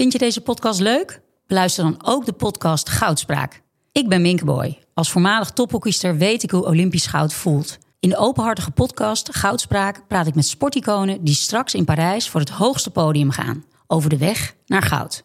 [0.00, 1.20] Vind je deze podcast leuk?
[1.46, 3.62] Beluister dan ook de podcast Goudspraak.
[3.92, 4.78] Ik ben Minkeboy.
[4.94, 7.78] Als voormalig tophockeyster weet ik hoe Olympisch goud voelt.
[7.98, 12.48] In de openhartige podcast Goudspraak praat ik met sporticonen die straks in Parijs voor het
[12.48, 13.64] hoogste podium gaan.
[13.86, 15.24] Over de weg naar goud.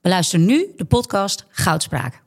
[0.00, 2.22] Beluister nu de podcast Goudspraak.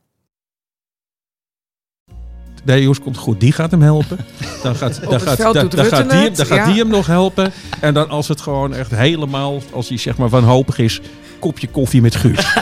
[2.64, 3.40] Nee, Jos komt goed.
[3.40, 4.18] Die gaat hem helpen.
[4.62, 6.66] Dan gaat, dan gaat, dan, gaat, die, dan gaat ja.
[6.66, 7.52] die hem nog helpen.
[7.80, 11.00] En dan als het gewoon echt helemaal, als hij zeg maar wanhopig is,
[11.38, 12.44] kopje koffie met Guus.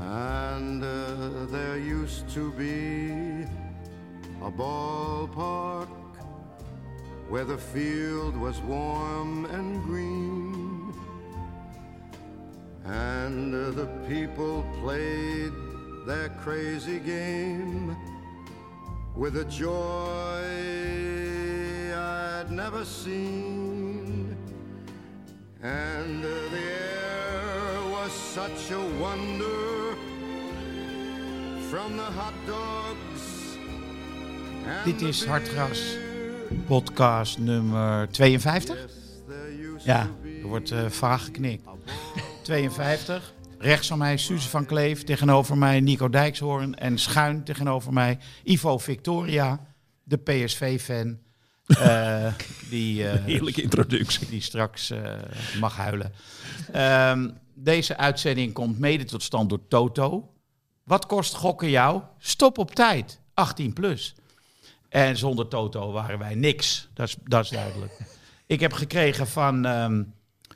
[0.00, 3.44] And uh, there used to be
[4.42, 5.88] a ballpark
[7.28, 10.94] where the field was warm and green.
[12.84, 15.52] And uh, the people played
[16.06, 17.94] their crazy game
[19.14, 20.44] with a joy
[21.94, 23.87] I'd never seen.
[25.60, 29.96] And uh, the air was such a wonder
[31.68, 33.22] from the hot dogs.
[34.84, 35.26] Dit is.
[35.26, 35.96] Hartgras,
[36.66, 38.74] podcast nummer 52.
[38.74, 38.92] Yes,
[39.26, 40.10] there used Ja,
[40.42, 41.64] er wordt eh, vaag geknikt.
[42.42, 43.34] 52.
[43.58, 48.78] Rechts van mij Suze van Kleef, tegenover mij Nico Dijkshoorn en schuin tegenover mij Ivo
[48.78, 49.60] Victoria,
[50.04, 51.18] de PSV-fan.
[51.76, 52.32] eh,
[52.70, 54.28] die, eh, Heerlijke introductie.
[54.28, 55.12] die straks eh,
[55.60, 56.12] mag huilen.
[56.72, 60.32] Ehm, deze uitzending komt mede tot stand door Toto.
[60.84, 62.02] Wat kost gokken jou?
[62.18, 63.20] Stop op tijd.
[63.34, 64.14] 18 plus.
[64.88, 66.88] En zonder Toto waren wij niks.
[66.94, 67.92] Dat is, dat is duidelijk.
[68.46, 70.02] Ik heb gekregen van ehm,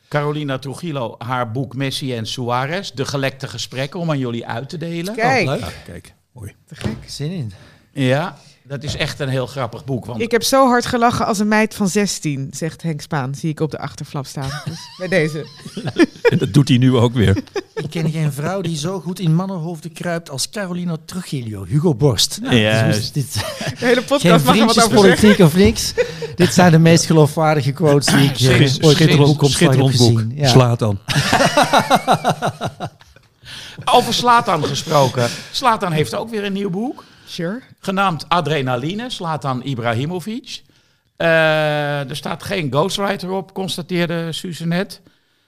[0.09, 2.91] Carolina Trujillo haar boek Messi en Suarez.
[2.91, 5.15] De gelekte gesprekken om aan jullie uit te delen.
[5.15, 5.61] Kijk, leuk.
[5.61, 6.55] Ja, kijk, mooi.
[6.67, 6.97] te gek.
[7.07, 7.53] Zin in.
[7.93, 10.07] Ja, dat is echt een heel grappig boek.
[10.07, 13.35] Want Ik heb zo hard gelachen als een meid van 16, zegt Henk Spaan.
[13.35, 14.49] Zie ik op de achterflap staan.
[14.65, 15.47] Dus bij deze.
[16.31, 17.43] En dat doet hij nu ook weer.
[17.75, 22.39] Ik ken geen vrouw die zo goed in mannenhoofden kruipt als Carolina Trujillo, Hugo Borst.
[22.43, 22.99] Nou, Juist.
[22.99, 23.41] dus dit, De
[23.87, 25.17] hele geen podcast mag er wat over zeggen.
[25.19, 25.95] vriendjespolitiek of niks.
[26.37, 29.73] dit zijn de meest geloofwaardige quotes die ik eh, Schitterend- ooit in de toekomst heb
[29.73, 30.19] schitterend boek.
[30.19, 30.33] gezien.
[30.37, 30.49] Ja.
[30.49, 30.99] Slaat dan.
[33.85, 35.29] over Slatan gesproken.
[35.51, 37.05] Slatan heeft ook weer een nieuw boek.
[37.33, 37.61] Sure.
[37.81, 40.63] Genaamd Adrenaline, Slatan Ibrahimovic.
[41.17, 45.01] Eh, er staat geen ghostwriter op, constateerde Suze net.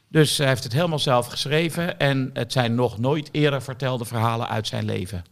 [0.08, 1.98] Dus hij heeft het helemaal zelf geschreven.
[1.98, 5.24] En het zijn nog nooit eerder vertelde verhalen uit zijn leven.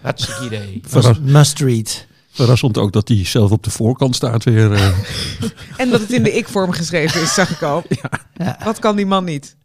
[0.00, 0.80] Hartstikke idee.
[0.86, 2.06] Verras- Must read.
[2.30, 4.72] verrassend ook dat hij zelf op de voorkant staat weer.
[4.72, 4.98] eh.
[5.76, 7.82] En dat het in de ik-vorm geschreven is, zag ik al.
[8.38, 8.58] Ja.
[8.64, 9.56] Wat kan die man niet?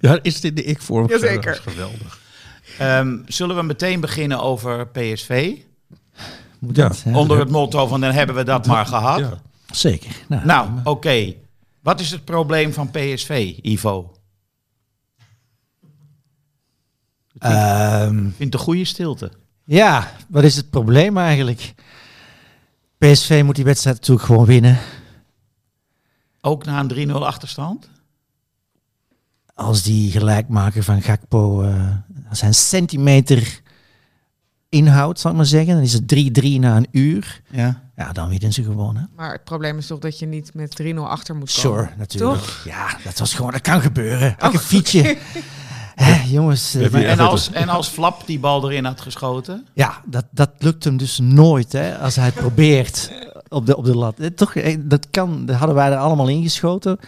[0.00, 1.08] ja, is het in de ik-vorm?
[1.08, 1.42] Jazeker.
[1.44, 2.18] Dat is geweldig.
[2.78, 5.56] Ehm, zullen we meteen beginnen over PSV?
[6.58, 6.88] Moet Ja.
[6.88, 7.04] dat?
[7.12, 9.18] Onder het motto van dan hebben we dat maar gehad.
[9.18, 9.40] Ja.
[9.70, 10.10] Zeker.
[10.28, 11.34] Nou, Nou, oké.
[11.82, 14.12] Wat is het probleem van PSV, Ivo?
[17.32, 19.30] Ik vind een goede stilte.
[19.64, 21.74] ja, wat is het probleem eigenlijk?
[22.98, 24.78] PSV moet die wedstrijd natuurlijk gewoon winnen.
[26.40, 27.88] Ook na een 3-0 achterstand?
[29.54, 31.94] als die gelijkmaker van Gakpo eh
[32.28, 33.60] als hij een centimeter
[34.68, 37.40] inhoudt, zal ik maar zeggen, dan is het 3-3 na een uur.
[37.50, 37.82] Ja.
[37.96, 38.96] Ja, dan winnen ze gewoon.
[38.96, 39.02] Hè?
[39.16, 41.80] Maar het probleem is toch dat je niet met 3-0 achter moet komen.
[41.80, 42.60] Sure, natuurlijk.
[42.64, 44.36] Ja, dat was gewoon, dat kan gebeuren.
[44.42, 45.16] Ook een fietje.
[45.94, 49.66] Hè, jongens, eh, En als, en als Flap die bal erin had geschoten?
[49.74, 53.10] ja, dat, dat lukt hem dus nooit, hè, als hij het probeert
[53.48, 54.18] op de, op de lat.
[54.18, 56.98] Eh, Toch, eh, dat kan, dat hadden wij er allemaal ingeschoten.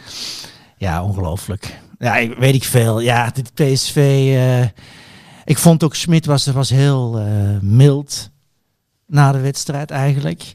[0.77, 1.81] Ja, ongelooflijk.
[1.99, 3.01] Ja, ik, weet ik veel.
[3.01, 3.97] Ja, dit PSV...
[4.37, 4.69] eh,
[5.51, 8.31] ik vond ook Smit was, was heel eh, mild
[9.07, 10.53] na de wedstrijd eigenlijk.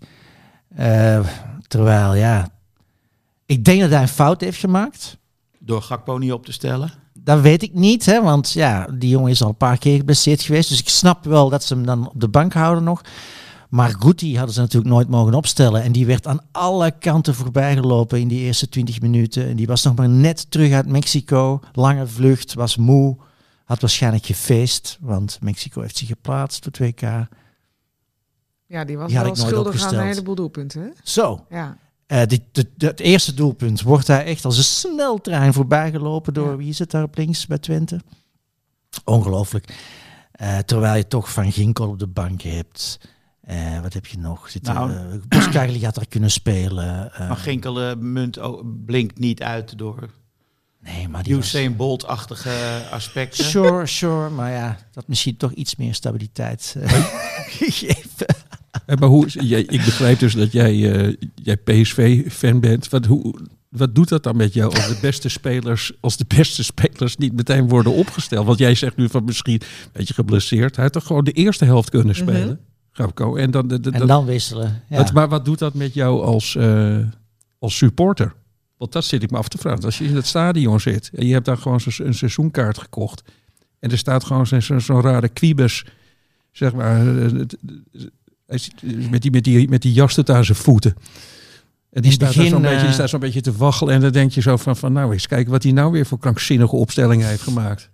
[0.76, 1.20] Eh,
[1.68, 2.50] terwijl, ja...
[3.46, 5.18] Ik denk dat hij een fout heeft gemaakt.
[5.60, 6.92] Door Gakpo niet op te stellen?
[7.14, 10.42] Dat weet ik niet, hè, want ja, die jongen is al een paar keer geblesseerd
[10.42, 10.70] geweest.
[10.70, 13.02] Dus ik snap wel dat ze hem dan op de bank houden nog.
[13.70, 15.84] Maar Guti hadden ze natuurlijk nooit mogen opstellen.
[15.84, 19.48] En die werd aan alle kanten voorbij gelopen in die eerste 20 minuten.
[19.48, 21.60] En die was nog maar net terug uit Mexico.
[21.74, 23.18] Lange vlucht, was moe.
[23.66, 27.28] Had waarschijnlijk gefeest, want Mexico heeft zich geplaatst voor 2K.
[28.66, 30.82] Ja, die was Die had wel ik nooit schuldig aan een heleboel doelpunten.
[30.82, 30.90] Hè?
[31.04, 31.78] Zo, Ja.
[32.08, 32.18] eh,
[32.78, 36.56] het eerste doelpunt wordt hij echt als een sneltrein voorbij gelopen door, Ja.
[36.56, 38.00] wie is het daar op links bij Twente?
[39.04, 39.76] Ongelooflijk.
[40.32, 43.00] Eh, terwijl je toch Van Ginkel op de bank hebt.
[43.42, 44.50] Eh, wat heb je nog?
[44.50, 44.92] Zit Nou.
[45.84, 47.14] had er kunnen spelen.
[47.14, 48.38] eh, Maar Ginkel munt
[48.86, 50.10] blinkt niet uit door
[50.86, 53.44] nee, maar die was- Usain Bolt-achtige aspecten.
[53.44, 54.30] Sure, sure.
[54.30, 56.92] Maar ja, dat misschien toch iets meer stabiliteit eh,
[57.60, 58.26] gegeven.
[58.86, 62.90] Eh, maar hoe, jij, ik begrijp dus dat jij, eh, jij PSV-fan bent.
[62.90, 63.36] Wat, hoe,
[63.70, 67.34] wat doet dat dan met jou als de beste spelers, als de beste spelers niet
[67.34, 68.46] meteen worden opgesteld?
[68.46, 70.76] Want jij zegt nu van misschien een beetje geblesseerd.
[70.76, 72.60] Hij had toch gewoon de eerste helft kunnen spelen,
[72.92, 73.36] Gapco.
[73.36, 74.84] En dan, de, de, En dat- dan wisselen.
[74.90, 75.10] Ja.
[75.14, 76.98] maar wat doet dat met jou als, eh,
[77.60, 78.34] als supporter?
[78.78, 79.84] Want dat zit ik me af te vragen.
[79.84, 83.22] Als je in het stadion zit en je hebt daar gewoon een seizoenkaart gekocht.
[83.80, 85.86] En er staat gewoon zo'n zo, zo'n rare kwiebus,
[86.52, 87.32] zeg maar, eh,
[88.48, 90.96] hij zit- met die, met, die, met die jas tot aan zijn voeten.
[91.92, 93.94] En die staat, zo'n beetje, die eh, staat zo'n beetje te waggelen.
[93.94, 96.20] En dan denk je zo van, van nou eens kijken wat hij nou weer voor
[96.20, 97.90] krankzinnige opstellingen heeft gemaakt.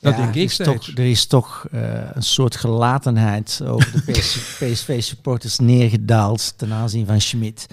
[0.00, 1.80] Dat Ja, denk ik is toch, Er is toch eh,
[2.12, 4.12] een soort gelatenheid over de
[4.72, 7.66] PSV-supporters neergedaald ten aanzien van Schmid.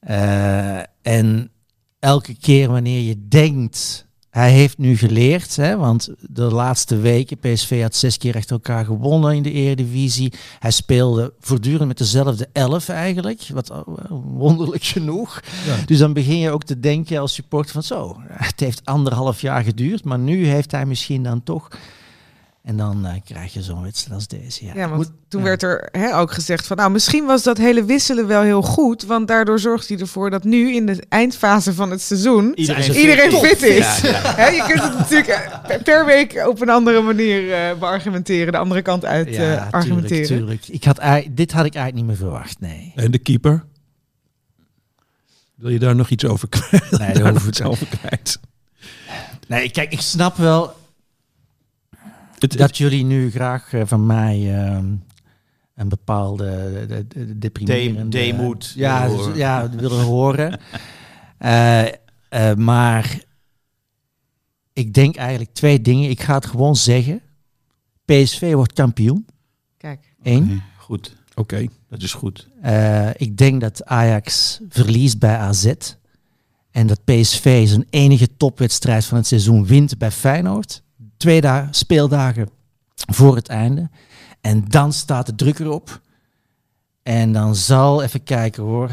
[0.00, 1.50] Eh, en
[1.98, 7.82] elke keer wanneer je denkt, hij heeft nu geleerd, hè, want de laatste weken, PSV
[7.82, 10.32] had zes keer achter elkaar gewonnen in de Eredivisie.
[10.58, 13.80] Hij speelde voortdurend met dezelfde elf eigenlijk, wat eh,
[14.34, 15.40] wonderlijk genoeg.
[15.66, 15.76] Ja.
[15.86, 19.64] Dus dan begin je ook te denken als supporter van zo, het heeft anderhalf jaar
[19.64, 21.68] geduurd, maar nu heeft hij misschien dan toch...
[22.68, 24.64] En dan eh, krijg je zo'n wedstrijd als deze.
[24.64, 25.46] Ja, Ja, want Moet- toen ja.
[25.46, 29.02] werd er hè, ook gezegd van, nou, misschien was dat hele wisselen wel heel goed,
[29.02, 33.30] want daardoor zorgt hij ervoor dat nu in de eindfase van het seizoen Iedereen, iedereen
[33.32, 34.00] fit is.
[34.00, 34.34] Ja, ja.
[34.34, 38.58] Hè, je kunt het natuurlijk eh, per- week op een andere manier eh beargumenteren, de
[38.58, 40.26] andere kant uit ja, eh, tuurlijk, argumenteren.
[40.26, 40.68] tuurlijk.
[40.68, 41.00] Ik had,
[41.30, 42.92] dit had ik eigenlijk niet meer verwacht, nee.
[42.96, 43.64] En de keeper?
[45.54, 46.98] Wil je daar nog iets over kwijt?
[46.98, 48.40] Nee, Daar hoeft iets over kwijt?
[49.46, 50.76] Nee, kijk, ik snap wel
[52.38, 54.86] Het, dat jullie nu graag eh, van mij ehm,
[55.74, 58.02] een bepaalde eh, de, de, deprimerende...
[58.02, 59.38] De- deemoed ja, willen dus- horen.
[59.38, 60.60] ja, willen horen.
[61.38, 63.22] Eh, eh, maar
[64.72, 66.10] ik denk eigenlijk twee dingen.
[66.10, 67.20] Ik ga het gewoon zeggen.
[68.04, 69.26] PSV wordt kampioen.
[69.76, 70.46] Kijk, Eén.
[70.46, 71.66] Nee, Goed, Oké.
[71.88, 72.48] dat is goed.
[72.62, 75.72] Eh, ik denk dat Ajax verliest bij AZ.
[76.70, 80.82] En dat PSV zijn enige topwedstrijd van het seizoen wint bij Feyenoord.
[81.18, 82.48] Twee dagen, speeldagen
[82.94, 83.90] voor het einde.
[84.40, 86.00] En dan staat de druk erop.
[87.02, 88.90] En dan zal, even kijken hoor,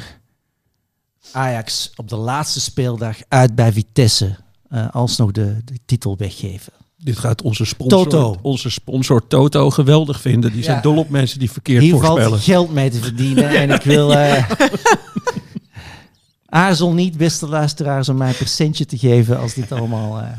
[1.32, 4.36] Ajax op de laatste speeldag uit bij Vitesse
[4.70, 6.74] eh, alsnog de, de titel weggeven.
[6.98, 8.40] Dit gaat onze sponsor, Toto.
[8.42, 10.52] onze sponsor Toto geweldig vinden.
[10.52, 10.82] Die zijn Ja.
[10.82, 12.40] dol op mensen die verkeerd Hier voorspellen.
[12.40, 13.50] geld mee te verdienen.
[13.50, 14.14] en ik wil.
[14.18, 14.50] eh,
[16.46, 20.30] aarzel niet, beste luisteraars, om mij een percentje te geven als dit allemaal eh,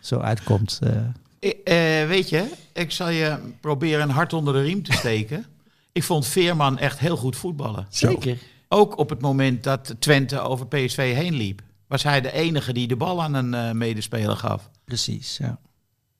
[0.00, 0.78] zo uitkomt.
[0.82, 0.90] eh.
[1.38, 1.74] Ik- eh,
[2.06, 5.44] weet je, ik zal je proberen een hart onder de riem te steken.
[5.92, 7.86] Ik vond Veerman echt heel goed voetballen.
[7.88, 8.38] Zeker.
[8.68, 11.62] Ook op het moment dat Twente over PSV heen liep.
[11.88, 14.70] Was hij de enige die de bal aan een eh, medespeler gaf.
[14.84, 15.58] Precies, ja.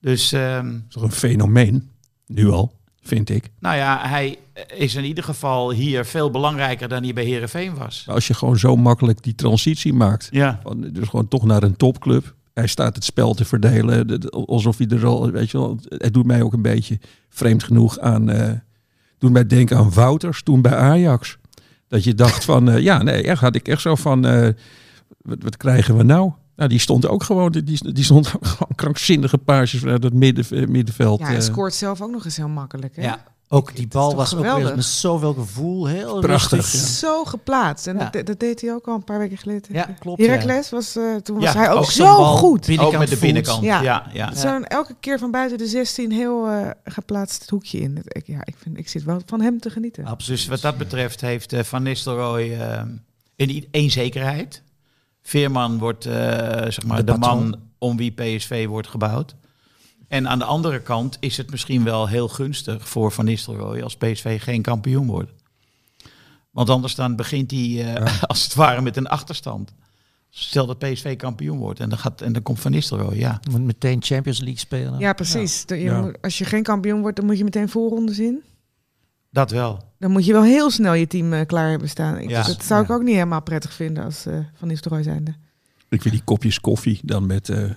[0.01, 1.91] Dus ehm, Dat is toch een fenomeen.
[2.27, 2.73] Nu al,
[3.03, 3.51] vind ik.
[3.61, 4.39] nou ja, hij
[4.77, 8.05] is in ieder geval hier veel belangrijker dan hij bij Herenveen was.
[8.09, 10.29] Als je gewoon zo makkelijk die transitie maakt.
[10.31, 10.61] Ja.
[10.63, 12.35] Van, dus gewoon toch naar een topclub.
[12.55, 14.07] Hij staat het spel te verdelen.
[14.07, 15.79] de- de- Alsof hij er al, weet je wel.
[15.89, 16.99] Het doet mij ook een beetje
[17.29, 18.31] vreemd genoeg aan.
[18.31, 18.53] eh
[19.19, 21.39] doet mij denken aan Wouters toen bij Ajax.
[21.89, 24.49] Dat je dacht van, eh, ja, nee, echt had ik echt zo van, eh,
[25.23, 26.33] wat, wat krijgen we nou?
[26.57, 31.21] Nou, die stond ook gewoon, die, die stond gewoon krankzinnige paasjes vanuit het midden, middenveld.
[31.21, 32.97] ja, hij scoort zelf ook nog eens heel makkelijk.
[32.97, 33.03] Hè?
[33.03, 33.25] ja.
[33.53, 35.87] Ook die bal was ook weer met zoveel gevoel.
[35.87, 36.81] Heel Prachtig, rustig.
[36.81, 36.87] ja.
[36.87, 37.87] Zo geplaatst.
[37.87, 38.11] En Ja.
[38.11, 39.75] dat, dat deed hij ook al een paar weken geleden.
[39.75, 40.21] Ja, klopt.
[40.21, 42.79] Heracles was, eh, toen was hij ook, zo goed.
[42.79, 43.21] Ook met de voet.
[43.21, 43.63] binnenkant.
[43.63, 43.83] Ja.
[43.83, 44.35] Ja, ja.
[44.35, 47.97] Zo'n elke keer van buiten de 16 heel eh, geplaatst het hoekje in.
[47.97, 50.05] Het- ik, ja, ik, vind, ik zit wel van hem te genieten.
[50.05, 50.39] Absoluut.
[50.39, 52.59] Dus wat dat betreft heeft eh, Van Nistelrooy
[53.37, 54.63] in één zekerheid.
[55.23, 56.13] Veerman wordt eh,
[56.63, 59.35] zeg maar De man om wie PSV wordt gebouwd.
[60.11, 63.97] En aan de andere kant is het misschien wel heel gunstig voor Van Nistelrooy als
[63.97, 65.33] PSV geen kampioen wordt.
[66.51, 69.73] Want anders dan begint hij eh, als het ware met een achterstand.
[70.31, 73.41] Stel dat PSV kampioen wordt en dan, gaat, en dan komt Van Nistelrooy, ja.
[73.51, 74.99] Moet meteen Champions League spelen.
[74.99, 75.67] Ja, precies.
[75.67, 76.01] De- je Ja.
[76.01, 78.43] moet- als je geen kampioen wordt, dan moet je meteen voorrondes in.
[79.31, 79.83] Dat wel.
[79.99, 82.19] Dan moet je wel heel snel je team eh, klaar hebben staan.
[82.19, 82.43] Ik, Ja.
[82.43, 85.35] dat zou ik ook niet helemaal prettig vinden als eh Van Nistelrooy zijnde.
[85.89, 87.71] Ik vind die kopjes koffie dan met, eh,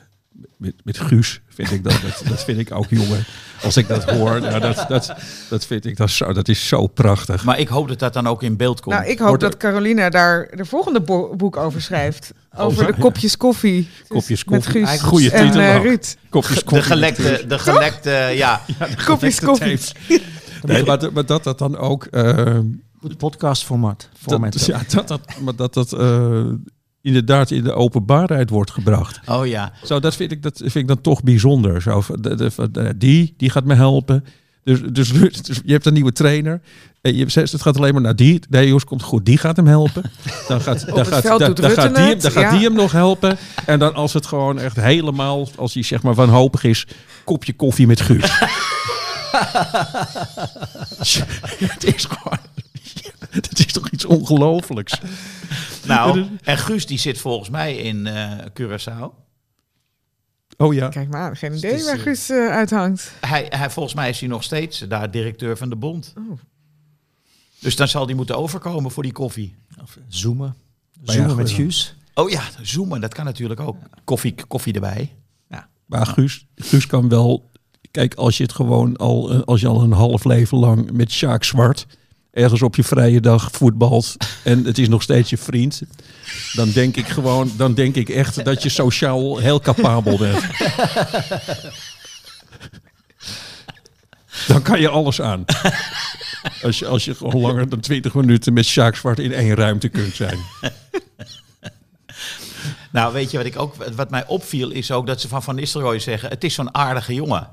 [0.57, 3.25] met, met Guus, vind ik dat, dat, dat vind ik ook jongen.
[3.63, 5.13] Als ik dat hoor, nou, dat, dat,
[5.49, 7.43] dat vind ik dat, zo, dat is zo prachtig.
[7.43, 8.95] Maar ik hoop dat dat dan ook in beeld komt.
[8.95, 12.31] Nou, ik hoop Wordt er- dat Carolina daar de volgende bo- boek over schrijft.
[12.57, 13.89] Over Over- de kopjes koffie.
[14.07, 14.85] Kopjes Met koffie.
[14.87, 15.81] Guus Goeie en titel eh.
[15.81, 16.15] Ruud.
[16.29, 16.83] Kopjes de koffie.
[16.91, 18.61] gelekte, de gelekte, ja.
[19.05, 19.79] Kopjes koffie.
[20.61, 22.05] Nee, maar, dat- maar dat dat dan ook...
[22.05, 22.59] eh,
[23.01, 24.09] Goed podcastformat.
[24.21, 24.53] Format.
[24.53, 26.45] dat, ja, dat dat, maar dat, dat eh,
[27.03, 29.19] inderdaad in de openbaarheid wordt gebracht.
[29.25, 29.71] Oh ja.
[29.83, 31.81] Zo, dat vind ik, dat vind ik dan toch bijzonder.
[31.81, 34.25] Zo, de, de- die, die gaat me helpen.
[34.63, 36.61] Dus, dus, dus je hebt een nieuwe trainer.
[37.01, 38.39] En je zegt, het gaat alleen maar naar die.
[38.49, 39.25] Nee, Jos komt goed.
[39.25, 40.03] Die gaat hem helpen.
[40.47, 41.35] Dan gaat, dan gaat, dan,
[41.71, 42.51] gaat, die, dan gaat ja.
[42.51, 43.37] die hem nog helpen.
[43.65, 46.87] En dan als het gewoon echt helemaal, als hij zeg maar wanhopig is,
[47.23, 48.39] kopje koffie met Guus.
[51.73, 52.37] het is gewoon,
[53.49, 54.99] het is toch iets ongelooflijks.
[55.85, 59.21] Nou, en Guus die zit volgens mij in eh Curaçao.
[60.57, 60.89] Oh ja.
[60.89, 63.11] Kijk maar aan, geen het idee waar eh, Guus eh, uithangt.
[63.19, 66.13] Hij, hij, volgens mij is hij nog steeds daar directeur van de bond.
[66.17, 66.39] Oh.
[67.59, 69.55] Dus dan zal hij moeten overkomen voor die koffie.
[69.81, 70.55] Of zoomen.
[71.01, 71.51] ja, Zoomen met.
[71.51, 71.95] Guus.
[72.13, 73.77] Oh ja, zoomen, dat kan natuurlijk ook.
[74.03, 75.15] Koffie, koffie erbij.
[75.85, 77.51] Maar Guus, Guus kan wel.
[77.91, 81.43] Kijk, als je het gewoon al, als je al een half leven lang met Sjaak
[81.43, 81.85] Zwart
[82.33, 85.81] ergens op je vrije dag voetbalt en het is nog steeds je vriend,
[86.53, 90.43] dan denk ik gewoon, dan denk ik echt dat je sociaal heel capabel bent.
[94.47, 95.45] Dan kan je alles aan.
[96.63, 99.89] Als je, als je gewoon langer dan 20 minuten met Sjaak Zwart in één ruimte
[99.89, 100.39] kunt zijn.
[102.91, 105.55] Nou, weet je wat ik ook, wat mij opviel is ook dat ze van Van
[105.55, 107.49] Nistelrooy zeggen: het is zo'n aardige jongen.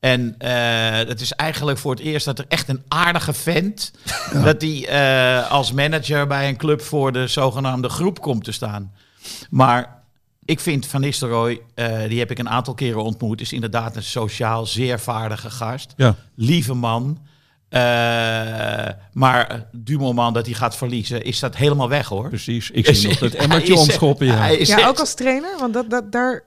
[0.00, 3.92] En eh het is eigenlijk voor het eerst dat er echt een aardige vent,
[4.44, 8.92] dat die eh, als manager bij een club voor de zogenaamde groep komt te staan.
[9.50, 10.02] Maar
[10.44, 14.02] ik vind Van Nistelrooy, eh, die heb ik een aantal keren ontmoet, is inderdaad een
[14.02, 15.92] sociaal zeer vaardige gast.
[15.96, 16.14] Ja.
[16.34, 17.18] Lieve man.
[17.68, 17.80] Eh,
[19.12, 22.28] maar du moment dat hij gaat verliezen, is dat helemaal weg hoor.
[22.28, 22.70] Precies.
[22.70, 24.26] Ik zie nog dat emmertje omschoppen.
[24.26, 24.34] Ja.
[24.36, 26.42] hij is Ja, ook als trainer, want dat, dat, daar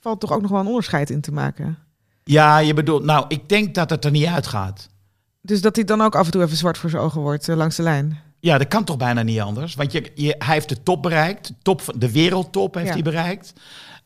[0.00, 1.78] valt toch ook nog wel een onderscheid in te maken.
[2.24, 4.88] Ja, je bedoelt, nou, ik denk dat het er niet uitgaat.
[5.42, 7.56] Dus dat hij dan ook af en toe even zwart voor zijn ogen wordt eh,
[7.56, 8.18] langs de lijn.
[8.40, 9.74] Ja, dat kan toch bijna niet anders.
[9.74, 11.46] Want je, je, hij heeft de top bereikt.
[11.48, 12.92] De Top, van- de wereldtop heeft Ja.
[12.92, 13.52] hij bereikt.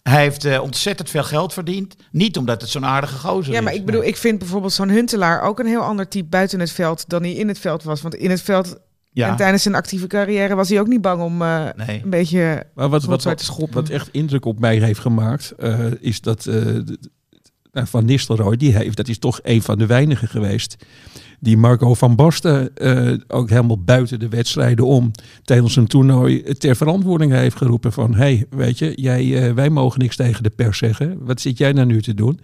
[0.03, 1.97] Hij heeft eh, ontzettend veel geld verdiend.
[2.11, 3.65] Niet omdat het zo'n aardige gozer Ja, is.
[3.65, 6.71] maar ik bedoel, ik vind bijvoorbeeld zo'n Huntelaar ook een heel ander type buiten het
[6.71, 8.03] veld dan hij in het veld was.
[8.03, 8.77] Want in het veld
[9.11, 12.01] Ja, en tijdens zijn actieve carrière was hij ook niet bang om eh, nee.
[12.05, 13.81] een beetje Maar wat, wat, rotzooi te wat, schoppen.
[13.81, 16.57] wat echt indruk op mij heeft gemaakt, eh, is dat eh,
[17.75, 20.77] nou, Van Nistelrooy, die heeft, dat is toch een van de weinigen geweest,
[21.41, 25.11] die Marco van Basten eh, ook helemaal buiten de wedstrijden om
[25.45, 30.01] tijdens een toernooi ter verantwoording heeft geroepen van, hey, weet je, jij, eh, wij mogen
[30.01, 31.19] niks tegen de pers zeggen.
[31.21, 32.41] Wat zit jij nou nu te doen?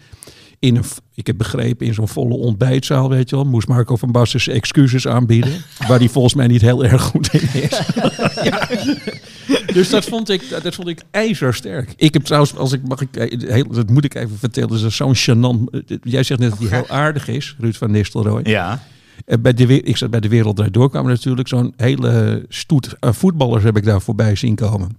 [0.59, 0.85] In een,
[1.15, 4.57] ik heb begrepen, in zo'n volle ontbijtzaal, weet je wel, moest Marco van Basten zijn
[4.57, 5.53] excuses aanbieden,
[5.89, 7.81] waar hij volgens mij niet heel erg goed in is.
[9.75, 11.93] Dus dat vond ik, dat vond ik ijzersterk.
[11.97, 14.83] Ik heb trouwens, als ik mag ik, eh, heel, dat moet ik even vertellen, dat
[14.83, 15.71] is zo'n gênant.
[15.71, 18.41] eh, Jij zegt net dat hij heel aardig is, Ruud van Nistelrooy.
[18.45, 18.83] Ja.
[19.41, 23.77] Bij de, ik zat bij de Wereld Draait Door, natuurlijk zo'n hele stoet voetballers heb
[23.77, 24.97] ik daar voorbij zien komen.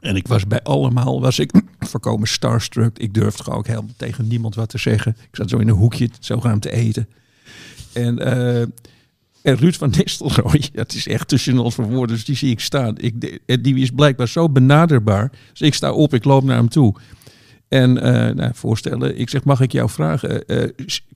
[0.00, 1.50] En ik was bij allemaal, was ik
[1.90, 2.98] voorkomen starstruck.
[2.98, 5.16] Ik durfde gewoon ook helemaal tegen niemand wat te zeggen.
[5.20, 7.08] Ik zat zo in een hoekje, zogenaamd te eten.
[7.92, 8.66] En, eh,
[9.46, 12.60] en Ruud van Nistelrooy, het is echt tussen ons voor woorden, dus die zie ik
[12.60, 12.94] staan.
[12.98, 15.32] Ik, en die is blijkbaar zo benaderbaar.
[15.50, 16.94] Dus ik sta op, ik loop naar hem toe.
[17.68, 20.68] En eh, nou, voorstellen, ik zeg, mag ik jou vragen, eh,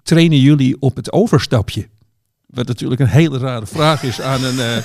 [0.03, 1.89] trainen jullie op het overstapje?
[2.47, 4.59] Wat natuurlijk een hele rare vraag is aan een...
[4.59, 4.77] eh,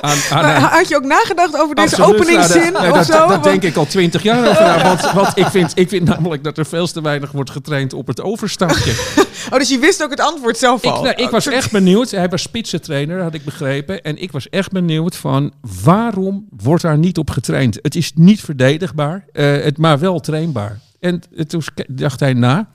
[0.00, 2.96] aan, aan Maar een- had je ook nagedacht over deze Absoluut, openingszin nou, dat- of
[2.96, 3.12] dat, zo?
[3.12, 4.62] dat, dat Want- denk ik al twintig jaar over.
[4.62, 7.92] na, Want, want ik, vind, ik vind namelijk dat er veel te weinig wordt getraind
[7.92, 8.92] op het overstapje.
[9.52, 11.02] Oh, dus je wist ook het antwoord zelf ik, al?
[11.02, 12.10] nou, ik was echt benieuwd.
[12.10, 14.02] Hij was spitsentrainer, had ik begrepen.
[14.02, 17.78] En ik was echt benieuwd van waarom wordt daar niet op getraind?
[17.82, 20.78] Het is niet verdedigbaar, eh, het, maar wel trainbaar.
[21.00, 22.68] En toen dacht hij na.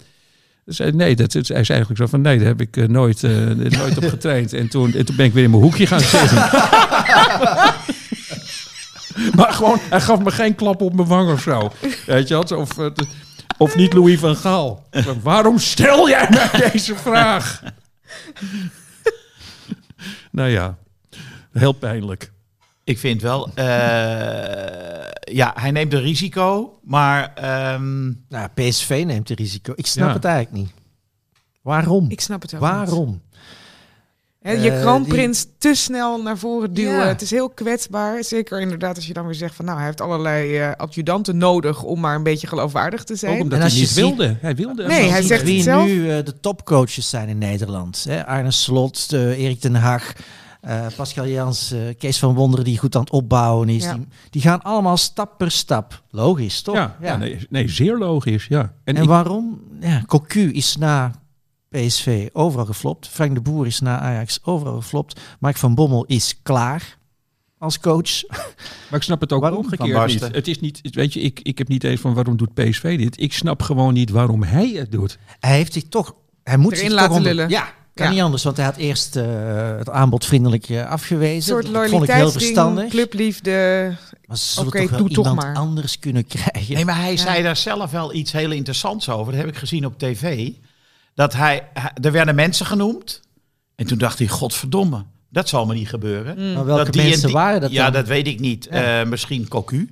[0.65, 3.97] Zei, nee, dat, zei eigenlijk zo van nee, daar heb ik eh, nooit, eh, nooit
[3.97, 4.53] op getraind.
[4.53, 6.37] En toen, en toen ben ik weer in mijn hoekje gaan zitten.
[9.35, 11.71] maar gewoon, hij gaf me geen klap op mijn wang of zo.
[12.05, 12.51] Weet je wat?
[12.51, 12.85] Of, eh,
[13.57, 14.87] of niet Louis van Gaal.
[15.21, 17.61] Waarom stel jij mij deze vraag?
[20.31, 20.77] nou ja,
[21.51, 22.31] heel pijnlijk.
[22.83, 23.65] Ik vind wel, eh,
[25.33, 29.73] ja, hij neemt een risico, maar ehm, Nou, PSV neemt de risico.
[29.75, 30.13] Ik snap Ja.
[30.13, 30.71] het eigenlijk niet.
[31.61, 32.05] Waarom?
[32.09, 32.59] Ik snap het wel.
[33.05, 33.19] niet.
[34.41, 36.93] Je Eh, kroonprins te snel naar voren duwen.
[36.93, 37.07] Ja.
[37.07, 38.23] Het is heel kwetsbaar.
[38.23, 39.65] Zeker inderdaad als je dan weer zegt van...
[39.65, 43.41] nou, hij heeft allerlei eh, adjudanten nodig om maar een beetje geloofwaardig te Ook zijn.
[43.41, 44.37] omdat En hij als je niet ziet- wilde.
[44.41, 44.87] Hij wilde.
[44.87, 45.85] Nee, hij zegt wie het zelf.
[45.85, 48.05] nu eh, de topcoaches zijn in Nederland.
[48.09, 48.25] Hè?
[48.25, 50.13] Arne Slot, eh, Erik ten Hag,
[50.61, 53.83] eh, Pascal Jans, eh, Kees van Wonderen die goed aan het opbouwen is.
[53.83, 53.93] Ja.
[53.93, 56.01] Die, die gaan allemaal stap per stap.
[56.11, 56.75] Logisch, toch?
[56.75, 57.15] Ja, ja.
[57.17, 58.45] nee, nee, zeer logisch.
[58.49, 58.73] Ja.
[58.83, 59.61] En, En ik, waarom?
[59.79, 61.11] Ja, Cocu is na
[61.69, 63.07] PSV overal geflopt.
[63.07, 65.19] Frank de Boer is na Ajax overal geflopt.
[65.39, 66.97] Mark van Bommel is klaar
[67.57, 68.23] als coach.
[68.89, 69.59] maar ik snap het ook Waarom?
[69.59, 70.21] Omgekeerd niet.
[70.21, 73.19] Het is niet, weet je, ik, ik heb niet eens van waarom doet PSV dit.
[73.21, 75.17] Ik snap gewoon niet waarom hij het doet.
[75.39, 77.49] Hij heeft zich toch hij moet Erin zich laten toch onder- lullen.
[77.49, 78.11] Ja, kan Ja.
[78.13, 79.25] niet anders, want hij had eerst eh,
[79.77, 81.41] het aanbod vriendelijk eh, Een afgewezen.
[81.43, 82.89] soort dat vond ik heel verstandig.
[82.89, 83.51] clubliefde.
[84.25, 85.55] Maar ze toch wel doe toch iemand maar.
[85.55, 86.73] anders kunnen krijgen.
[86.75, 89.31] Nee, maar hij zei daar zelf wel iets heel interessants over.
[89.33, 90.51] Dat heb ik gezien op tv.
[91.19, 93.21] Dat hij, hij- er werden mensen genoemd.
[93.75, 96.53] En toen dacht hij, godverdomme, dat zal me niet gebeuren.
[96.53, 97.93] maar welke dat die en mensen die- waren dat Ja, dan?
[97.93, 98.67] dat weet ik niet.
[98.71, 99.01] Ja.
[99.01, 99.89] Eh, misschien Cocu.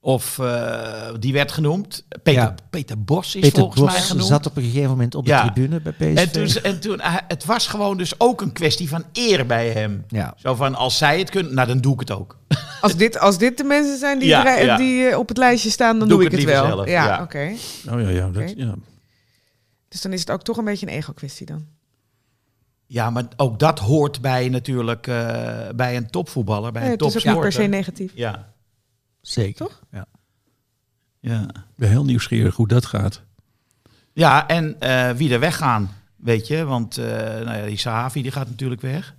[0.00, 2.04] Of eh, die werd genoemd.
[2.22, 2.54] Peter, Ja.
[2.70, 4.26] Peter Bos is Peter volgens mij genoemd.
[4.28, 5.42] zat op een gegeven moment op de Ja.
[5.50, 6.16] tribune bij PSV.
[6.16, 10.04] en toen, en toen, het was gewoon dus ook een kwestie van eer bij hem.
[10.08, 10.34] ja.
[10.36, 12.38] Zo van, als zij het kunnen, nou dan doe ik het ook.
[12.80, 14.76] Als dit, als dit de mensen zijn die, Ja, er- ja.
[14.76, 16.66] die eh, op het lijstje staan, dan Doe doe, ik het het wel.
[16.66, 17.22] zelf, ja, ja.
[17.22, 17.52] oké.
[17.90, 18.74] Oh ja, ja, dat, ja.
[19.96, 21.66] Dus dan is het ook toch een beetje een ego-kwestie dan.
[22.86, 27.02] Ja, maar ook dat hoort bij natuurlijk eh, bij een topvoetballer, bij Ja, een het
[27.02, 27.62] is ook niet per topsporter.
[27.62, 28.12] se negatief.
[28.14, 28.52] Ja,
[29.20, 29.66] Zeker.
[29.66, 29.82] Toch?
[29.90, 30.06] Ja.
[31.20, 31.42] ja.
[31.42, 33.22] Ik ben heel nieuwsgierig hoe dat gaat.
[34.12, 36.64] Ja, en eh, wie er weggaan, weet je.
[36.64, 39.14] Want eh, nou ja, die Sahavi die gaat natuurlijk weg.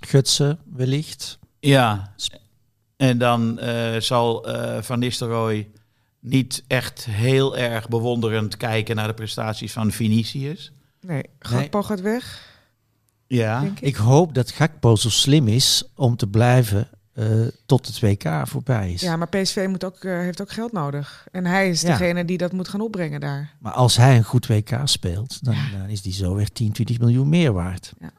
[0.00, 1.38] Gutsen, wellicht.
[1.60, 2.14] Ja.
[2.96, 5.70] En dan eh, zal eh, Van Nistelrooy
[6.22, 10.72] niet echt heel erg bewonderend kijken naar de prestaties van Vinicius.
[11.00, 12.50] Nee, Gakpo gaat weg,
[13.26, 13.60] Ja.
[13.62, 13.80] ik.
[13.80, 17.26] Ik hoop dat Gakpo zo slim is om te blijven eh,
[17.66, 19.00] tot het WK voorbij is.
[19.00, 21.26] Ja, maar PSV moet ook, eh, heeft ook geld nodig.
[21.32, 21.88] En hij is Ja.
[21.88, 23.50] degene die dat moet gaan opbrengen daar.
[23.58, 26.98] Maar als hij een goed WK speelt, dan, dan is die zo weer 10, 20
[26.98, 27.92] miljoen meer waard.
[28.00, 28.10] Ja.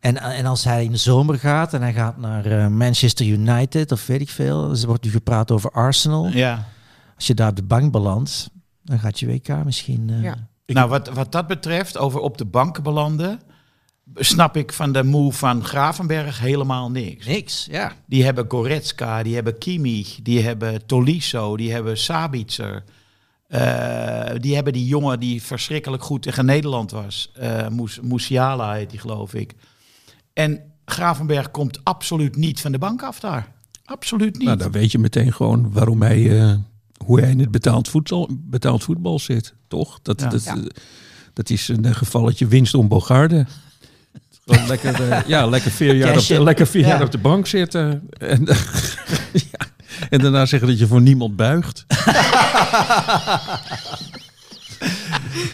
[0.00, 3.92] En, en als hij in de zomer gaat en hij gaat naar eh, Manchester United
[3.92, 6.28] of weet ik veel, er wordt nu gepraat over Arsenal.
[6.28, 6.68] ja.
[7.22, 8.50] Als je daar op de bank belandt,
[8.82, 10.10] dan gaat je WK misschien...
[10.10, 10.48] eh, Ja.
[10.66, 13.40] Nou, wat, wat dat betreft, over op de bank belanden,
[14.14, 17.26] snap ik van de move van Gravenberg helemaal niks.
[17.26, 17.92] Niks, ja.
[18.06, 22.84] Die hebben Goretzka, die hebben Kimmich, die hebben Tolisso, die hebben Sabitzer.
[23.46, 27.32] Eh, die hebben die jongen die verschrikkelijk goed tegen Nederland was.
[27.34, 29.54] Eh Moes, Musiala heet die, geloof ik.
[30.32, 33.52] En Gravenberg komt absoluut niet van de bank af daar.
[33.84, 34.46] Absoluut niet.
[34.46, 36.54] Nou, dan weet je meteen gewoon waarom hij, eh,
[37.04, 39.98] hoe hij in het betaald voetbal, betaald voetbal zit, toch?
[40.02, 40.28] Dat, Ja.
[40.28, 40.54] dat, Ja.
[40.56, 40.62] eh,
[41.32, 43.46] dat is een eh, gevalletje winst om Bogarde.
[44.46, 46.88] Gewoon lekker, eh, ja, lekker vier, jaar op, de- lekker vier Ja.
[46.88, 48.08] jaar op de bank zitten.
[48.18, 48.44] En,
[49.50, 49.66] ja,
[50.10, 51.84] en daarna zeggen dat je voor niemand buigt.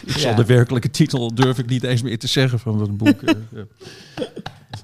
[0.05, 3.19] Ik zal de werkelijke titel durf ik niet eens meer te zeggen van dat boek.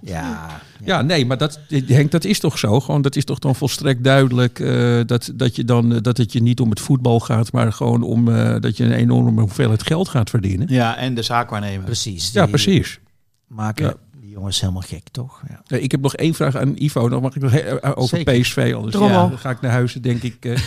[0.02, 2.80] Ja, Ja, nee, maar dat, Henk, dat is toch zo?
[2.80, 6.34] Gewoon, dat is toch dan volstrekt duidelijk eh, dat, dat, je dan, eh, dat het
[6.34, 9.84] je niet om het voetbal gaat, maar gewoon om eh, dat je een enorme hoeveelheid
[9.84, 10.68] geld gaat verdienen.
[10.70, 11.86] Ja, en de zaakwaarnemer.
[11.86, 12.32] precies.
[12.32, 13.00] Ja, Die precies.
[13.48, 13.94] Maken Ja.
[14.22, 15.42] die jongens helemaal gek, toch?
[15.48, 15.78] Ja.
[15.78, 17.10] Ik heb nog één vraag aan Ivo.
[17.10, 18.40] Dan mag ik nog over Zeker.
[18.40, 18.72] PSV.
[18.76, 20.46] Anders ja, dan ga ik naar huis, denk ik.
[20.46, 20.58] eh,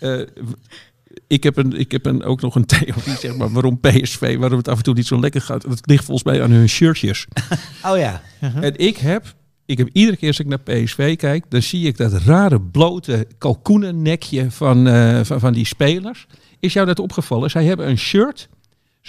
[0.20, 0.26] eh,
[1.26, 4.58] ik heb, een, ik heb een, ook nog een theorie, zeg maar, waarom PSV, waarom
[4.58, 5.62] het af en toe niet zo lekker gaat.
[5.62, 7.26] Dat ligt volgens mij aan hun shirtjes.
[7.86, 8.22] Oh ja.
[8.40, 9.34] En ik heb,
[9.66, 13.26] ik heb iedere keer als ik naar PSV kijk, dan zie ik dat rare blote
[13.38, 16.26] kalkoenennekje van, eh, van, van die spelers.
[16.60, 17.50] Is jou dat opgevallen?
[17.50, 18.48] Zij hebben een shirt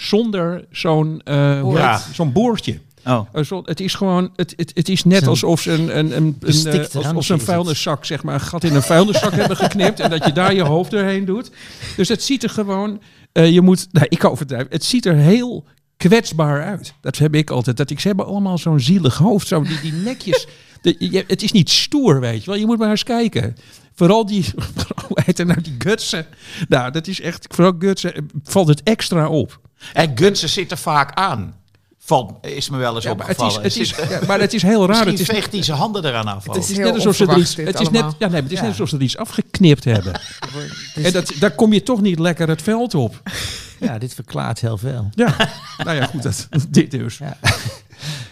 [0.00, 1.34] zonder zo'n eh,
[1.72, 1.92] Ja.
[1.96, 2.78] heet- zo'n boordje.
[3.06, 3.26] Oh.
[3.32, 6.36] Eh, zo- het is gewoon, het, het, het is net alsof ze een, een, een,
[6.40, 10.24] een, eh, een vuilniszak, zeg maar, een gat in een vuilniszak hebben geknipt en dat
[10.24, 11.50] je daar je hoofd doorheen doet.
[11.96, 13.00] Dus het ziet er gewoon,
[13.32, 15.64] eh, je moet, nou, ik overdrijf, het ziet er heel
[15.96, 16.94] kwetsbaar uit.
[17.00, 17.76] Dat heb ik altijd.
[17.76, 20.46] Dat ik, ze hebben allemaal zo'n zielig hoofd, zo die, die nekjes.
[20.82, 22.58] De, je, het is niet stoer, weet je wel.
[22.60, 23.56] Je moet maar eens kijken.
[23.94, 24.44] Vooral die,
[25.06, 26.26] hoe heet het nou, die gutsen.
[26.68, 29.60] Nou, dat is echt, vooral gutsen, valt het extra op.
[29.92, 31.54] En Gutsen zit er vaak aan.
[32.02, 33.62] Valt, is me wel eens Ja, maar, het is, opgevallen.
[33.70, 33.90] het is,
[34.20, 34.88] ja, maar het is heel raar.
[34.88, 36.44] Misschien Het is, veegt hij zijn handen eraan af.
[36.44, 38.62] Het is net alsof ze er iets, het is net, ja, nee, het is Ja.
[38.62, 40.20] net alsof ze er iets afgeknipt hebben.
[40.94, 43.22] En dat, daar kom je toch niet lekker het veld op.
[43.80, 45.08] ja, dit verklaart heel veel.
[45.14, 45.36] Ja,
[45.78, 47.18] nou ja, goed, dat, dit dus.
[47.18, 47.36] Ja.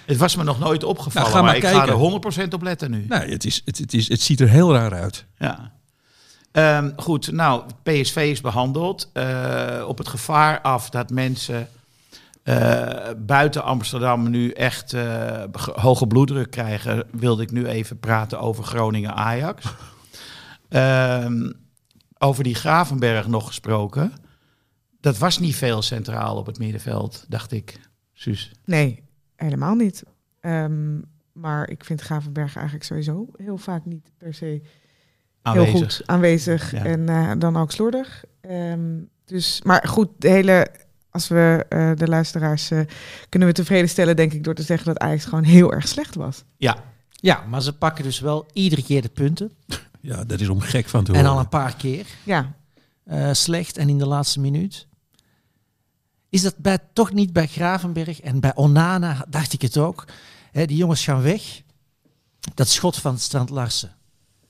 [0.07, 2.33] Het was me nog nooit opgevallen, Nou, ga maar, maar ik ga kijken.
[2.35, 3.05] er 100% op letten nu.
[3.09, 5.25] Nou, het, is, het, het, is, het ziet er heel raar uit.
[5.39, 5.73] Ja.
[6.53, 9.11] Ehm, goed, nou, PSV is behandeld.
[9.13, 11.69] Eh, op het gevaar af dat mensen
[12.43, 18.41] eh, buiten Amsterdam nu echt eh, ge- hoge bloeddruk krijgen, wilde ik nu even praten
[18.41, 19.65] over Groningen-Ajax.
[20.69, 21.53] Ehm,
[22.19, 24.13] over die Gravenberg nog gesproken.
[25.01, 27.81] Dat was niet veel centraal op het middenveld, dacht ik.
[28.13, 28.53] Suus.
[28.65, 29.03] Nee,
[29.37, 30.03] helemaal niet.
[30.41, 30.99] Ehm,
[31.33, 34.63] maar ik vind Gravenberg eigenlijk sowieso heel vaak niet per se
[35.49, 35.73] Aanwezig.
[35.73, 36.71] heel goed aanwezig.
[36.73, 36.85] Ja.
[36.85, 38.25] En eh, dan ook slordig.
[38.41, 38.81] Ehm,
[39.25, 40.71] dus, maar goed, de hele,
[41.11, 42.81] als we eh, de luisteraars eh,
[43.29, 46.15] kunnen we tevreden stellen, denk ik, door te zeggen dat Ajax gewoon heel erg slecht
[46.15, 46.45] was.
[46.57, 46.77] Ja,
[47.11, 49.53] Ja, maar ze pakken dus wel iedere keer de punten.
[50.01, 51.33] Ja, dat is om gek van te En horen.
[51.33, 52.53] al een paar keer Ja,
[53.05, 54.87] eh, slecht en in de laatste minuut.
[56.31, 60.05] Is dat bij, toch niet bij Gravenberg en bij Onana dacht ik het ook.
[60.53, 61.63] Hè, die jongens gaan weg.
[62.55, 63.97] Dat schot van Strand Larsen.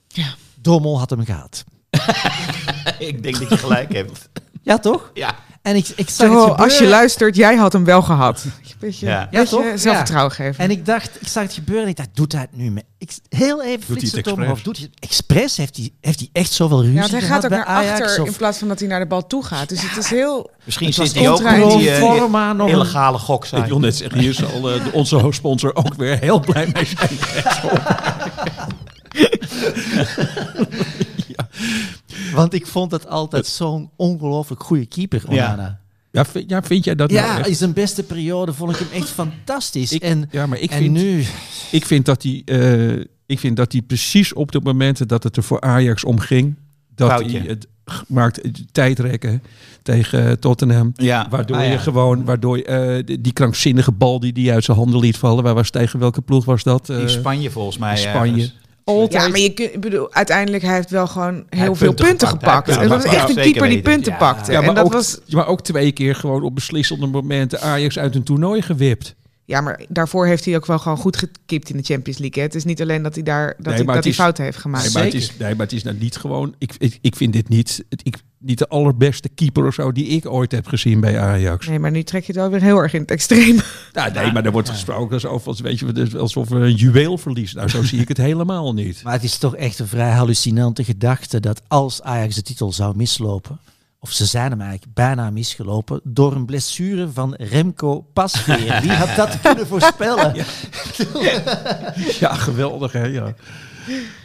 [0.09, 0.35] Ja.
[0.69, 1.65] Dommel had hem gehad.
[2.99, 4.29] ik denk dat je gelijk hebt.
[4.63, 5.11] Ja, toch?
[5.15, 5.35] Ja.
[5.63, 8.45] En ik, ik zag Zo, het als je luistert, jij had hem wel gehad.
[8.81, 9.29] Beetje, Ja.
[9.31, 9.65] Ja, toch?
[9.75, 10.65] zelfvertrouwen geven.
[10.65, 12.71] En ik dacht, ik zag het gebeuren en ik dacht, doet hij het nu?
[12.71, 12.85] Met?
[12.99, 14.39] Ik, heel even hij flitsen omhoog.
[14.49, 14.63] expres?
[14.63, 15.57] Doet hij het expres?
[15.57, 18.01] Heeft hij, heeft hij echt zoveel ruzie ja, hij gaat ook naar Ajax?
[18.01, 19.69] achter Of- in plaats van dat hij naar de bal toe gaat.
[19.69, 20.51] Dus het is heel...
[20.65, 23.67] Misschien Het zit hij ook met die eh, forma nog illegale Ik goksite.
[23.69, 27.19] wil net zeggen, hier zal de- onze hoofdsponsor ook weer heel blij mee zijn.
[32.35, 35.53] Want ik vond het altijd zo'n ongelooflijk goede keeper, Ja.
[35.53, 35.81] Onana.
[36.11, 37.49] Ja, vind, ja, vind jij dat nou Ja, echt?
[37.49, 39.93] in zijn beste periode vond ik hem echt fantastisch.
[39.93, 41.25] Ik- en ja, maar ik en vind, nu...
[41.71, 45.37] ik vind dat hij, eh, ik vind dat hij precies op de momenten dat het
[45.37, 46.57] er voor Ajax om ging,
[46.95, 47.39] dat Foutje.
[47.39, 47.67] hij het
[48.09, 49.43] maakt eh, tijdrekken
[49.83, 50.93] tegen eh, Tottenham.
[50.95, 51.27] Ja.
[51.31, 51.71] Waardoor Ah, ja.
[51.71, 55.45] je gewoon, waardoor je, die, die krankzinnige bal die hij uit zijn handen liet vallen.
[55.45, 56.89] Waar was tegen welke ploeg was dat?
[56.91, 57.91] Eh, In Spanje volgens mij.
[57.93, 58.33] in Spanje.
[58.43, 58.57] ergens.
[59.09, 62.29] Ja, maar je kunt, ik bedoel, uiteindelijk hij heeft wel gewoon heel veel punten punten
[62.29, 62.67] gepakt.
[62.67, 64.53] dat is punten echt een keeper die punten pakte.
[64.53, 67.99] Ja, maar, en dat ook, was, maar ook twee keer gewoon op beslissende momenten Ajax
[67.99, 69.17] uit een toernooi gewipt.
[69.49, 72.43] Ja, maar daarvoor heeft hij ook wel gewoon goed gekipt in de Champions League.
[72.43, 72.49] Hè.
[72.49, 74.85] Het is niet alleen dat hij daar dat Nee, hij, dat hij fouten heeft gemaakt.
[74.85, 76.55] Nee, maar het is, nee, maar het is nou niet gewoon.
[76.59, 80.07] Ik, ik, ik vind dit niet, het, ik, niet de allerbeste keeper of zo die
[80.07, 81.67] ik ooit heb gezien bij Ajax.
[81.67, 83.59] Nee, maar nu trek je het wel weer heel erg in het extreem.
[83.93, 87.57] Nou, nee, maar er wordt gesproken alsof, als, weet je, alsof we een juweel verliezen.
[87.57, 89.03] Nou, zo zie ik het helemaal niet.
[89.03, 92.97] Maar het is toch echt een vrij hallucinante gedachte dat als Ajax de titel zou
[92.97, 93.59] mislopen,
[94.01, 98.81] of ze zijn hem eigenlijk bijna misgelopen, door een blessure van Remco Pasveer.
[98.83, 100.35] Wie had dat kunnen voorspellen?
[102.21, 103.05] Ja, geweldig hè.
[103.05, 103.35] Ja.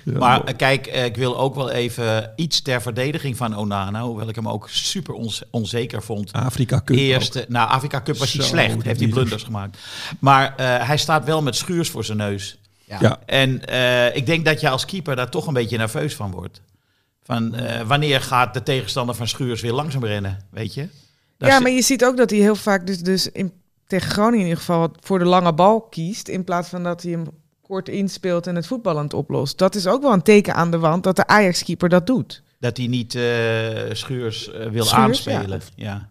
[0.05, 4.01] Ja, Maar eh, kijk, eh, ik wil ook wel even iets ter verdediging van Onana.
[4.01, 5.15] Hoewel ik hem ook super
[5.51, 6.31] onzeker vond.
[6.33, 6.95] Afrika Cup.
[6.95, 7.01] ook.
[7.01, 8.73] Eerste, nou, Afrika Cup was hij Zo, slecht.
[8.75, 9.77] dat Heeft hij blunders gemaakt.
[10.19, 12.57] Maar eh, hij staat wel met schuurs voor zijn neus.
[12.99, 13.19] Ja.
[13.25, 16.61] En eh, ik denk dat je als keeper daar toch een beetje nerveus van wordt.
[17.23, 20.87] Van eh, wanneer gaat de tegenstander van Schuurs weer langzaam rennen, weet je?
[21.37, 23.51] Daar ja, maar je ziet ook dat hij heel vaak dus, dus in,
[23.87, 26.27] tegen Groningen in ieder geval voor de lange bal kiest.
[26.27, 27.25] In plaats van dat hij hem
[27.61, 29.57] kort inspeelt en het voetballend oplost.
[29.57, 32.43] Dat is ook wel een teken aan de wand dat de Ajax-keeper dat doet.
[32.59, 33.21] Dat hij niet eh,
[33.91, 35.61] Schuurs eh, wil Schuurs, aanspelen.
[35.75, 36.09] Ja.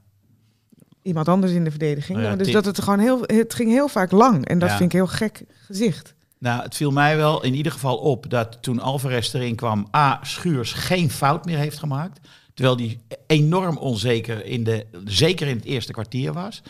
[1.03, 2.19] Iemand anders in de verdediging.
[2.19, 4.47] Oh ja, dus dat het gewoon heel, het ging heel vaak lang.
[4.47, 4.77] En dat Ja.
[4.77, 6.15] vind ik heel gek gezicht.
[6.43, 10.19] Nou, het viel mij wel in ieder geval op dat toen Alvarez erin kwam, A,
[10.23, 12.21] Schuurs geen fout meer heeft gemaakt.
[12.55, 16.63] Terwijl die enorm onzeker, in de, zeker in het eerste kwartier was.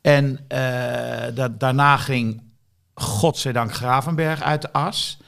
[0.00, 2.42] En eh, dat, daarna ging,
[2.94, 5.18] godzijdank, Gravenberg uit de as.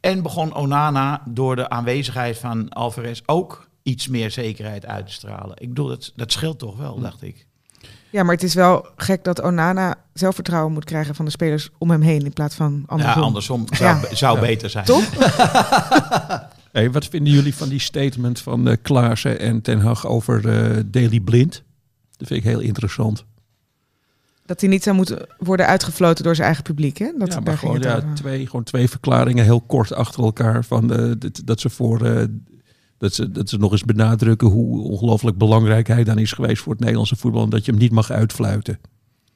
[0.00, 5.56] En begon Onana door de aanwezigheid van Alvarez ook iets meer zekerheid uit te stralen.
[5.60, 7.46] Ik bedoel, dat, dat scheelt toch wel, dacht ik.
[8.10, 11.90] Ja, maar het is wel gek dat Onana zelfvertrouwen moet krijgen van de spelers om
[11.90, 13.20] hem heen in plaats van andersom.
[13.20, 14.14] Ja, andersom zou, Ja.
[14.14, 14.40] zou Ja.
[14.46, 14.84] beter zijn.
[14.84, 15.04] Toch?
[16.72, 20.82] Hey, wat vinden jullie van die statement van eh Klaassen en Ten Hag over eh
[20.86, 21.62] Daily Blind?
[22.16, 23.24] Dat vind ik heel interessant.
[24.46, 26.98] Dat hij niet zou moeten worden uitgefloten door zijn eigen publiek.
[26.98, 27.10] Hè?
[27.18, 28.14] Dat, ja, maar gewoon, ja, over.
[28.14, 30.64] twee, gewoon twee verklaringen heel kort achter elkaar.
[30.64, 32.24] Van, eh, dat, dat ze voor eh,
[32.98, 36.72] dat, ze, dat ze nog eens benadrukken hoe ongelooflijk belangrijk hij dan is geweest voor
[36.72, 37.42] het Nederlandse voetbal.
[37.42, 38.80] En dat je hem niet mag uitfluiten.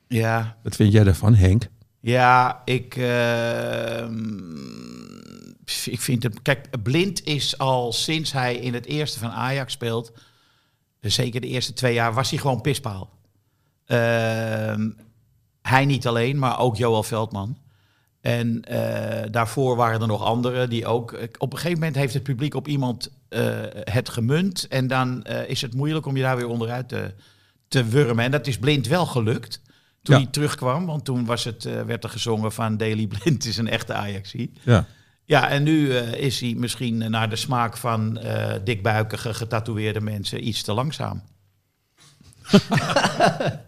[0.08, 1.68] Ja, Wat vind jij daarvan, Henk?
[2.00, 4.14] Ja, ik, ehm,
[5.84, 6.42] ik vind het.
[6.42, 10.12] Kijk, Blind is al sinds hij in het eerste van Ajax speelt.
[11.00, 13.10] Zeker de eerste twee jaar was hij gewoon pispaal.
[13.86, 14.90] Ehm,
[15.62, 17.56] hij niet alleen, maar ook Joel Veldman.
[18.22, 21.12] En eh, daarvoor waren er nog anderen die ook.
[21.38, 23.42] Op een gegeven moment heeft het publiek op iemand eh,
[23.84, 24.66] het gemunt.
[24.68, 27.14] En dan eh, is het moeilijk om je daar weer onderuit te,
[27.68, 28.24] te wurmen.
[28.24, 29.60] En dat is blind wel gelukt.
[30.02, 30.22] Toen Ja.
[30.22, 33.68] hij terugkwam, want toen was het, eh, werd er gezongen van Daily Blind is een
[33.68, 34.52] echte Ajaxie.
[34.62, 34.86] Ja.
[35.24, 40.46] Ja, en nu eh, is hij misschien naar de smaak van eh dikbuikige, getatoeëerde mensen
[40.46, 41.22] iets te langzaam.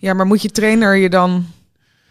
[0.00, 1.46] Ja, maar moet je trainer je dan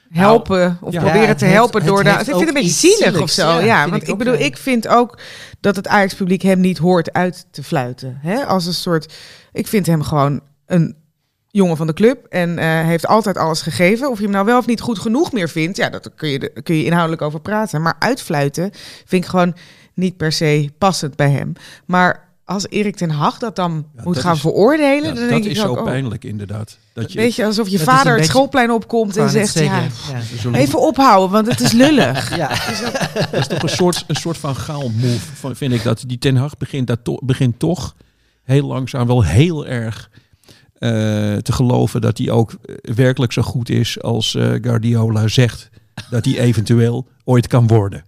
[0.10, 2.20] helpen of ja, proberen te helpen door daar.
[2.20, 3.60] Ik vind het een beetje zielig of zo.
[3.60, 5.20] ja, want ik bedoel, ik vind ook
[5.60, 8.18] dat het Ajax-publiek hem niet hoort uit te fluiten.
[8.22, 8.46] Hè?
[8.46, 9.14] Als een soort.
[9.54, 10.96] Ik vind hem gewoon een
[11.48, 14.10] jongen van de club en eh, heeft altijd alles gegeven.
[14.10, 16.62] Of je hem nou wel of niet goed genoeg meer vindt, ja, dat kun je,
[16.64, 17.82] kun je inhoudelijk over praten.
[17.82, 18.72] Maar uitfluiten
[19.06, 19.56] vind ik gewoon
[19.94, 21.54] niet per se passend bij hem.
[21.86, 25.20] Maar als Erik ten Hag dat dan Ja, moet dat gaan is- veroordelen, Ja, dan
[25.20, 26.78] dat denk is ik zo ook, oh, pijnlijk inderdaad.
[26.94, 29.84] Dat je, Weet je, alsof je Dat vader het schoolplein opkomt en zegt, ja,
[30.52, 32.30] even ophouden, want het is lullig.
[32.38, 32.48] Ja.
[33.32, 36.04] Dat is toch een soort, een soort van gaal move, van- vind ik dat.
[36.08, 37.96] Die Ten Hag begint, dat to- begint toch
[38.44, 40.10] heel langzaam wel heel erg
[40.74, 40.90] eh,
[41.36, 45.70] te geloven dat hij ook eh, werkelijk zo goed is als eh, Guardiola zegt
[46.10, 48.04] dat hij eventueel ooit kan worden.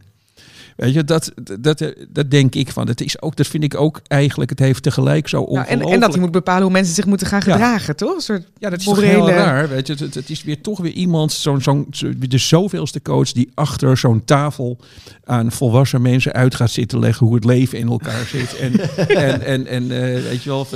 [0.80, 2.86] Weet je, dat, dat, dat denk ik van.
[2.86, 5.86] Dat, is ook, dat vind ik ook eigenlijk, het heeft tegelijk zo Nou, ongelooflijk...
[5.88, 7.52] en, en dat hij moet bepalen hoe mensen zich moeten gaan Ja.
[7.52, 8.16] gedragen, toch?
[8.16, 9.70] Een soort Ja, dat is toch heel morele- raar.
[9.70, 13.32] Weet je, het, het is weer toch weer iemand, zo'n zo'n zo- de zoveelste coach
[13.32, 14.78] die achter zo'n tafel
[15.24, 18.58] aan volwassen mensen uit gaat zitten leggen hoe het leven in elkaar zit.
[18.58, 18.74] En,
[19.08, 20.68] en, en, en eh, weet je wel,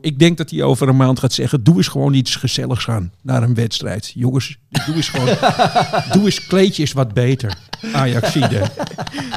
[0.00, 3.12] ik denk dat hij over een maand gaat zeggen: doe eens gewoon iets gezelligs gaan
[3.22, 4.12] naar een wedstrijd.
[4.14, 5.36] Jongens, doe eens gewoon,
[6.12, 7.56] doe eens kleedjes wat beter.
[7.92, 8.62] Ajaxide.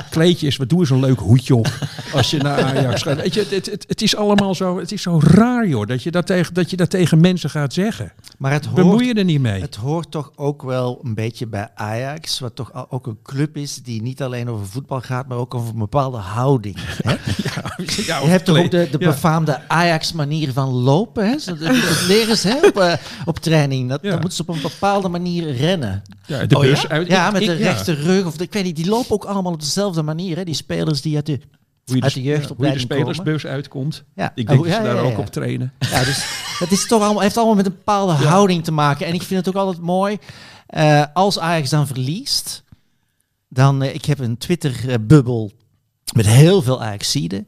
[0.09, 1.67] Kleedjes, wat doe eens een leuk hoedje op
[2.13, 3.15] als je naar Ajax gaat.
[3.21, 6.11] Weet je, het, het, het is allemaal zo, het is zo raar joh, dat je
[6.11, 8.11] dat tegen, dat je dat tegen mensen gaat zeggen.
[8.37, 9.61] Maar het hoort, Bemoei je er niet mee.
[9.61, 13.75] het hoort toch ook wel een beetje bij Ajax, wat toch ook een club is
[13.83, 16.75] die niet alleen over voetbal gaat, maar ook over een bepaalde houding.
[17.03, 17.15] Hè?
[18.05, 19.07] Ja, Je hebt toch ook de, de Ja.
[19.09, 21.25] befaamde Ajax-manier van lopen.
[21.29, 21.35] Hè?
[21.45, 22.93] Dat, dat leren ze hè, op, eh,
[23.25, 23.89] op training.
[23.89, 24.03] Dat.
[24.03, 26.01] Dan moeten ze op een bepaalde manier rennen.
[26.25, 27.31] Ja, de Oh, bus ja?
[27.31, 28.25] met de rechte rug.
[28.25, 30.37] Of de, ik weet niet, die lopen ook allemaal op dezelfde manier.
[30.37, 30.43] Hè?
[30.43, 31.39] Die spelers die uit de...
[31.85, 34.03] Hoe je uit de ja, hoe je de jeugdopleiding spelersbus uitkomt.
[34.15, 35.73] Ja, Ik denk Oh, dat ze daar ook op trainen.
[35.79, 36.25] Ja, dus
[36.59, 39.05] dat is toch allemaal, heeft allemaal met een bepaalde houding te maken.
[39.05, 40.17] En ik vind het ook altijd mooi.
[40.67, 42.63] eh, als Ajax dan verliest,
[43.49, 45.51] dan, eh, ik heb een Twitter-bubbel
[46.15, 47.47] met heel veel Ajaxiden.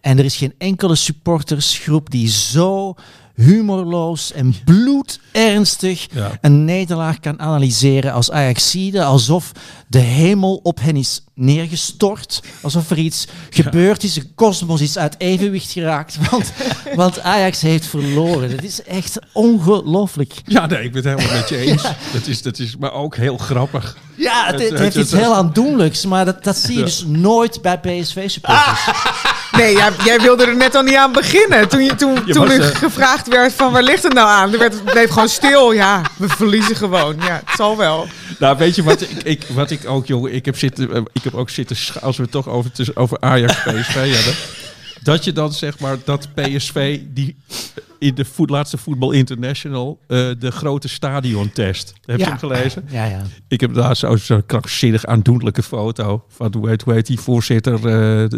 [0.00, 2.94] En er is geen enkele supportersgroep die zo
[3.42, 6.38] humorloos en bloedernstig Ja.
[6.40, 9.04] een nederlaag kan analyseren als Ajaxide.
[9.04, 9.52] Alsof
[9.88, 12.42] de hemel op hen is neergestort.
[12.62, 16.18] Alsof er iets gebeurd is, een kosmos is uit evenwicht geraakt.
[16.30, 16.52] Want,
[16.94, 18.50] want Ajax heeft verloren.
[18.50, 20.34] Dat is echt ongelooflijk.
[20.44, 21.82] Ja, nee, ik ben het helemaal met je eens.
[22.12, 23.96] Dat, is, dat is maar ook heel grappig.
[24.16, 26.04] Ja, het, Het- het het- heeft iets heel aandoenlijks.
[26.06, 28.84] Maar dat, dat zie je dus nooit bij PSV-supporters.
[29.58, 31.68] Nee, jij, jij wilde er net al niet aan beginnen.
[31.68, 34.28] Toen, je, toen, Je toen was, er eh, gevraagd werd van waar ligt het nou
[34.28, 34.52] aan?
[34.52, 35.72] Er werd, het bleef gewoon stil.
[35.72, 37.16] Ja, we verliezen gewoon.
[37.20, 38.08] Ja, het zal wel.
[38.38, 41.24] Nou, weet je wat ik, ik, wat ik ook, jongen, ik heb, zitten, eh, ik
[41.24, 44.34] heb ook zitten, als we het toch over, over Ajax PSV hebben.
[45.02, 47.36] Dat je dan zeg maar dat PSV die
[47.98, 51.94] in de voet, laatste Voetbal International eh, de grote stadiontest.
[52.04, 52.84] Heb je hem gelezen?
[52.90, 53.22] Ja, ja.
[53.48, 57.74] Ik heb daar zo'n zo krankzinnig aandoenlijke foto van hoe heet, hoe heet die voorzitter,
[57.74, 58.30] eh,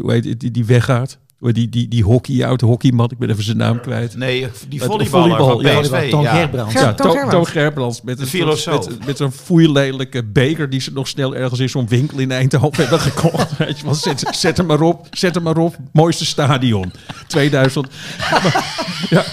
[0.00, 1.18] hoe heet die, die weggaat.
[1.40, 4.16] Heet Die, die, die hockey, oude hockeyman, ik ben even zijn naam kwijt.
[4.16, 5.72] Nee, die volleyballer volleybal, ja.
[5.72, 6.10] van PSV.
[6.10, 6.34] Toon ja.
[6.34, 6.72] Gerbrands.
[6.74, 7.34] Ja, Toon Gerbrands.
[7.34, 11.68] Toon Gerbrands met een, met, met zo'n foeilelijke beker die ze nog snel ergens in
[11.68, 13.56] zo'n winkel in Eindhoven hebben gekocht.
[13.56, 15.76] Weet je zet, zet hem maar op, zet hem maar op.
[15.92, 16.92] Mooiste stadion.
[17.26, 17.88] 2000.
[18.18, 18.74] Maar,
[19.10, 19.24] ja.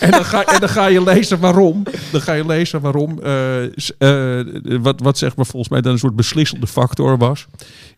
[0.00, 1.82] En dan, ga, en dan ga je lezen waarom.
[2.12, 3.20] Dan ga je lezen waarom.
[3.22, 3.64] eh,
[3.98, 4.46] eh,
[4.80, 7.46] wat, wat zeg maar volgens mij dan een soort beslissende factor was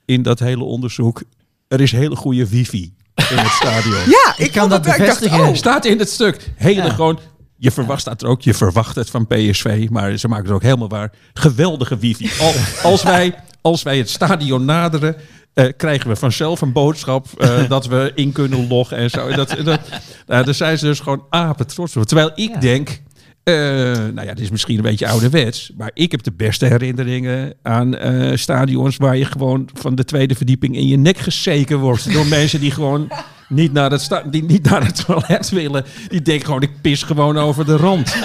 [0.05, 1.23] in dat hele onderzoek.
[1.69, 2.93] Er is hele goede wifi
[3.31, 3.95] in het stadion.
[4.11, 5.49] Ja, ik kan vond dat het- ik dacht, bevestigen.
[5.49, 6.51] oh, Staat in het stuk.
[6.57, 6.91] Hele Ja.
[6.91, 7.19] gewoon.
[7.57, 10.63] Je verwacht staat er ook, je verwacht het van PSV, maar ze maken het ook
[10.63, 11.13] helemaal waar.
[11.33, 12.31] Geweldige wifi.
[12.41, 12.53] Al,
[12.91, 15.17] als, wij, als wij het stadion naderen,
[15.55, 19.27] eh, krijgen we vanzelf een boodschap eh, dat we in kunnen loggen en zo.
[19.27, 19.81] En Dat, dat,
[20.27, 22.05] nou, daar zijn ze dus gewoon apen trots op.
[22.05, 22.61] Terwijl ik Ja.
[22.61, 23.01] denk,
[23.49, 27.55] eh, nou ja, dit is misschien een beetje ouderwets, maar ik heb de beste herinneringen
[27.63, 32.13] aan eh, stadions waar je gewoon van de tweede verdieping in je nek gezeken wordt
[32.13, 33.09] door mensen die gewoon
[33.49, 35.85] niet naar het, die niet naar het toilet willen.
[36.09, 38.17] Die denken gewoon, ik pis gewoon over de rand.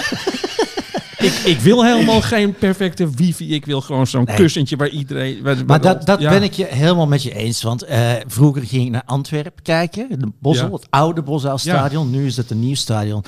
[1.24, 3.54] Ik, ik wil helemaal geen perfecte wifi.
[3.54, 4.36] Ik wil gewoon zo'n Nee.
[4.36, 5.42] kussentje waar iedereen...
[5.42, 6.30] waar- Maar dat, dat ja.
[6.30, 7.62] ben ik je helemaal met je eens.
[7.62, 10.08] Want eh, vroeger ging ik naar Antwerpen kijken.
[10.20, 10.70] De Ja.
[10.70, 12.10] het oude Bosuilstadion.
[12.10, 13.24] Nu is het een nieuw stadion.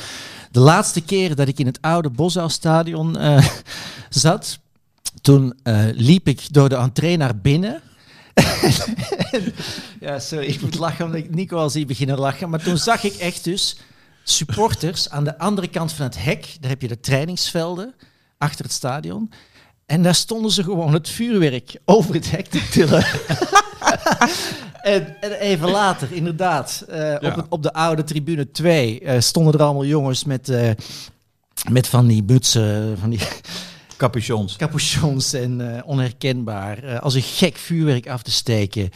[0.50, 3.46] De laatste keer dat ik in het oude Bosuilstadion eh
[4.10, 4.58] zat...
[5.22, 7.80] Toen eh, liep ik door de entree naar binnen...
[10.00, 12.50] ja, sorry, ik moet lachen omdat ik Nico al zie beginnen lachen.
[12.50, 13.76] Maar toen zag ik echt dus
[14.28, 16.56] supporters aan de andere kant van het hek.
[16.60, 17.94] Daar heb je de trainingsvelden
[18.38, 19.30] achter het stadion.
[19.86, 23.04] En daar stonden ze gewoon het vuurwerk over het hek te tillen.
[24.94, 27.34] en, en even later, inderdaad, eh, Ja.
[27.36, 30.70] op, op de oude tribune 2 eh, stonden er allemaal jongens met, eh,
[31.70, 33.20] met van die mutsen, van die
[33.96, 34.56] Capuchons.
[34.56, 36.98] capuchons en onherkenbaar.
[37.00, 38.90] als een gek vuurwerk af te steken.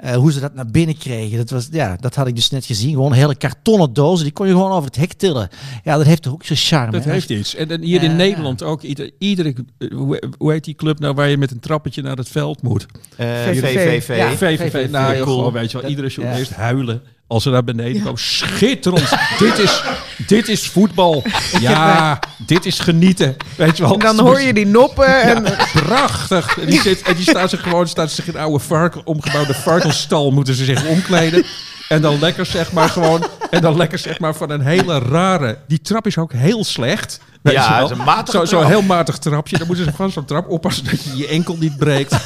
[0.00, 2.64] Eh, hoe ze dat naar binnen kregen, dat, was, ja, dat had ik dus net
[2.64, 2.90] gezien.
[2.90, 5.48] Gewoon hele kartonnen dozen, die kon je gewoon over het hek tillen.
[5.84, 6.90] Ja, dat heeft toch ook zijn charme.
[6.92, 7.12] Dat hè?
[7.12, 7.54] heeft iets.
[7.54, 8.16] En, en hier in Ja.
[8.16, 8.82] Nederland ook.
[8.82, 12.16] Ieder, iedere, eh, hoe, hoe heet die club nou waar je met een trappetje naar
[12.16, 12.86] het veld moet?
[13.16, 14.02] Eh, VVV.
[14.02, 14.16] VVV.
[14.16, 14.30] Ja.
[14.36, 14.90] VVV.
[14.90, 15.36] Nou, Cool.
[15.36, 15.80] gewoon, weet je wel.
[15.80, 16.56] Dat- Iedere journalist ja.
[16.56, 18.18] huilen als ze naar beneden komen.
[18.20, 19.08] Schitterend.
[19.38, 19.82] dit, is,
[20.26, 21.22] dit is voetbal.
[21.60, 23.36] Ja, dit is genieten.
[23.56, 23.92] Weet je wel.
[23.92, 25.22] En dan hoor je die noppen.
[25.22, 26.58] En, Ja, prachtig.
[26.58, 29.54] En die, zit, en die staan zich gewoon staan zich in een oude varken, omgebouwde
[29.54, 31.44] varkensstal moeten ze zich omkleden.
[31.88, 33.26] En dan lekker zeg maar gewoon...
[33.50, 35.58] En dan lekker zeg maar van een hele rare...
[35.68, 37.20] Die trap is ook heel slecht.
[37.42, 37.80] Weet Ja, je wel.
[37.82, 38.70] het is een matige Zo- Zo'n trap.
[38.70, 39.58] heel matig trapje.
[39.58, 42.16] Dan moeten ze van zo'n trap oppassen dat je je enkel niet breekt.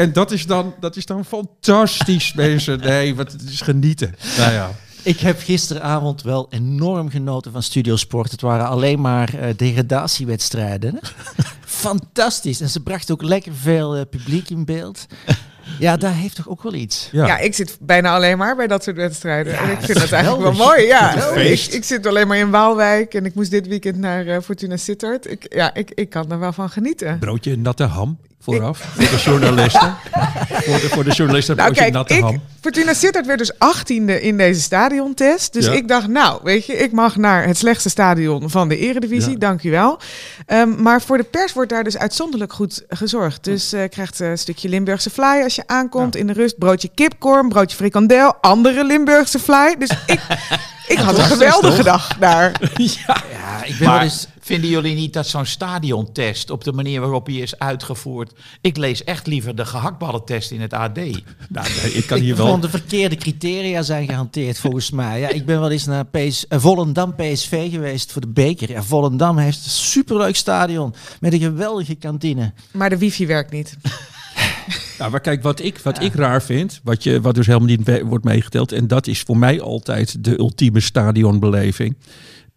[0.00, 2.78] En dat is dan, dat is dan fantastisch, mensen.
[2.78, 4.14] Nee, wat, het is genieten.
[4.38, 4.70] Nou ja.
[5.02, 8.30] Ik heb gisteravond wel enorm genoten van Studio Sport.
[8.30, 10.98] Het waren alleen maar eh, degradatiewedstrijden.
[11.66, 12.60] Fantastisch.
[12.60, 15.06] En ze brachten ook lekker veel eh, publiek in beeld.
[15.78, 17.08] Ja, daar heeft toch ook wel iets.
[17.12, 17.26] Ja.
[17.26, 17.38] Ja.
[17.38, 19.58] ik zit bijna alleen maar bij dat soort wedstrijden.
[19.58, 20.86] en ik vind dat eigenlijk wel mooi.
[20.86, 21.34] Ja,
[21.70, 25.30] ik zit alleen maar in Waalwijk en ik moest dit weekend naar eh, Fortuna Sittard.
[25.30, 27.18] Ik, ja, ik, ik kan er wel van genieten.
[27.18, 28.78] Broodje natte ham vooraf.
[28.78, 29.96] Voor de journalisten.
[30.50, 32.42] voor, de, voor de journalisten Nou kijk, natte ik, ham.
[32.60, 35.52] Fortuna Sittard werd dus 18e in deze stadiontest.
[35.52, 35.72] Dus Ja.
[35.72, 39.30] ik dacht, nou, weet je, ik mag naar het slechtste stadion van de eredivisie.
[39.32, 39.38] Ja.
[39.38, 39.98] Dank u wel.
[40.46, 43.44] Ehm, maar voor de pers wordt daar dus uitzonderlijk goed gezorgd.
[43.44, 46.58] Dus eh krijgt eh, een stukje Limburgse fly als je aankomt in de rust.
[46.58, 49.74] Broodje kipkorn, broodje frikandel, andere Limburgse fly.
[49.78, 50.20] Dus ik,
[50.88, 52.52] ik had een geweldige dag daar.
[52.74, 52.86] ja.
[53.06, 54.26] Ja, ik ben wel Maar eens...
[54.50, 58.32] vinden jullie niet dat zo'n stadiontest op de manier waarop hij is uitgevoerd...
[58.60, 60.98] Ik lees echt liever de gehaktballentest in het AD.
[61.48, 62.60] Nou, ik kan hier wel...
[62.60, 65.20] de verkeerde criteria zijn gehanteerd volgens mij.
[65.20, 68.70] Ja, ik ben wel eens naar PS, eh, Volendam PSV geweest voor de beker.
[68.70, 72.52] Ja, Volendam heeft een superleuk stadion met een geweldige kantine.
[72.72, 73.76] Maar de wifi werkt niet.
[74.98, 78.02] Nou, maar kijk, wat ik, wat ik raar vind, wat, je, wat dus helemaal niet
[78.02, 81.96] wordt meegeteld, en dat is voor mij altijd de ultieme stadionbeleving.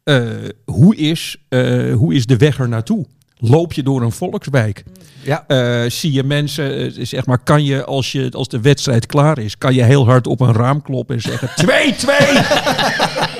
[0.04, 0.22] Eh,
[0.66, 3.06] hoe, is, eh, hoe is de weg er naartoe?
[3.38, 4.84] Loop je door een volkswijk?
[5.24, 5.44] Ja.
[5.48, 9.58] Eh, zie je mensen, zeg maar, kan je als, je als de wedstrijd klaar is,
[9.58, 11.50] kan je heel hard op een raam kloppen en zeggen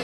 [0.00, 0.03] 2-2!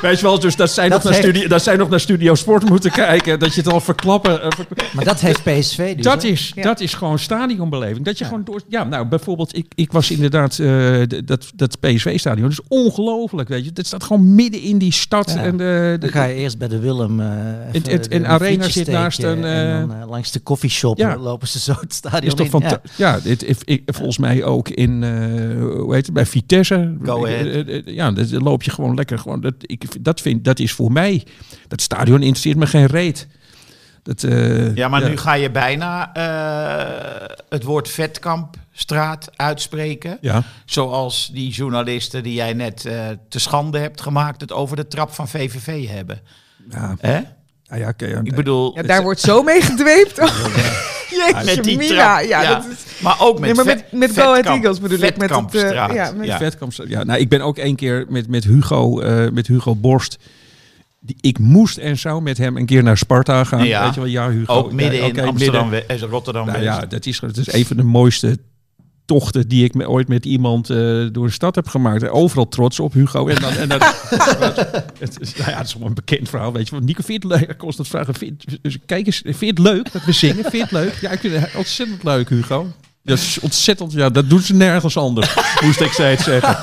[0.00, 2.00] Weet je wel, dus dat zij, Dat nog naar heeft- studio, dat zij nog naar
[2.00, 4.42] Studio Sport moeten kijken, dat je het al verklappen.
[4.42, 4.48] eh,
[4.94, 6.04] Maar dat heeft PSV dus.
[6.04, 6.28] dat hè?
[6.28, 6.62] is, Ja.
[6.62, 8.04] dat is gewoon stadionbeleving.
[8.04, 8.60] Dat je gewoon door.
[8.68, 10.58] Ja, nou, bijvoorbeeld, ik, ik was inderdaad.
[10.58, 12.42] eh, dat, dat PSV-stadion.
[12.42, 13.48] Dat is ongelooflijk.
[13.48, 15.32] Weet je, dat staat gewoon midden in die stad.
[15.34, 15.42] Ja.
[15.42, 17.20] En de, Dan ga je eerst bij de Willem.
[17.20, 21.16] eh en een Arena zit naast een, En eh, dan, eh, langs de koffieshop ja.
[21.16, 22.50] lopen ze zo het stadion is toch in.
[22.52, 25.02] fanta- ja, dit, ik, ik- volgens mij ook in.
[25.02, 25.10] eh,
[25.80, 26.14] hoe heet het?
[26.14, 26.96] Bij Vitesse.
[27.02, 27.66] Go Eh, ahead.
[27.66, 29.18] eh, eh, Ja, dat dan loop je gewoon lekker.
[29.18, 31.26] Gewoon, dat, ik, dat, vind, dat is voor mij.
[31.68, 33.26] Dat stadion interesseert me geen reet.
[34.02, 40.18] Dat, eh, Ja, maar nu ga je bijna eh, het woord Vetkampstraat uitspreken.
[40.20, 44.40] Ja, Zoals die journalisten die jij net eh, te schande hebt gemaakt...
[44.40, 46.20] het over de trap van VVV hebben.
[46.70, 47.16] ja, Hè?
[47.62, 50.18] ja, ja, oké, ja, Ik bedoel, Ja, daar wordt zo mee gedweept.
[51.10, 52.20] Jeetje, met die Mira.
[52.20, 53.00] Ja, Ja, dat is...
[53.02, 55.02] maar ook met, nee, maar met, vet- met Go Eagles bedoel ik.
[55.02, 55.92] Met het, Vetkampstraat.
[55.94, 56.38] ja, met Ja.
[56.88, 60.18] Ja, nou, ik ben ook één keer met, met, Hugo, eh, met Hugo Borst.
[61.00, 63.64] Die, ik moest en zou met hem een keer naar Sparta gaan.
[63.66, 63.84] Ja.
[63.84, 64.52] Weet je wel, ja, Hugo.
[64.54, 65.88] Ook midden ja, in oké, Amsterdam, midden.
[65.98, 66.46] we- eh, Rotterdam.
[66.46, 68.38] Nou ja, dat is, dat is een van de mooiste
[69.08, 70.76] tochten die ik me, ooit met iemand eh,
[71.12, 72.08] door de stad heb gemaakt.
[72.08, 73.28] Overal trots op Hugo.
[73.28, 73.78] En dan, en dan,
[74.98, 76.52] het, is, nou ja, het is wel een bekend verhaal.
[76.52, 76.80] Weet je.
[76.80, 77.50] Nico, vind je het leuk?
[77.50, 78.14] Ik constant vragen.
[78.14, 80.44] Vind, dus kijk eens, vind je het leuk dat we zingen?
[80.44, 80.98] Vind je het leuk?
[81.00, 82.66] Ja, ik vind het ontzettend leuk, Hugo.
[83.08, 86.56] Dat is ontzettend, ja, dat doen ze nergens anders, moest ik steeds zeggen.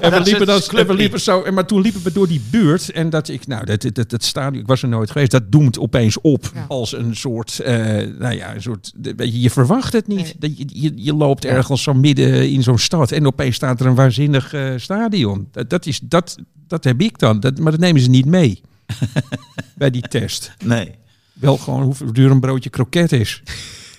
[0.00, 0.94] En we Dat liepen, het dan, en we clubje.
[0.94, 3.86] liepen zo, en maar toen liepen we door die buurt en dat ik, nou, dat,
[3.92, 6.64] dat, dat stadion, ik was er nooit geweest, dat doemt opeens op Ja.
[6.68, 7.74] als een soort, eh,
[8.18, 10.18] nou ja, een soort, weet je, je verwacht het niet.
[10.18, 10.34] Nee.
[10.38, 13.86] Dat je, je, je loopt ergens zo midden in zo'n stad en opeens staat er
[13.86, 15.48] een waanzinnig eh, stadion.
[15.52, 16.36] Dat, dat, is, dat,
[16.68, 18.60] dat heb ik dan, dat, maar dat nemen ze niet mee
[19.76, 20.52] bij die test.
[20.64, 20.90] Nee.
[21.32, 23.42] Wel gewoon hoeveel duur een broodje kroket is.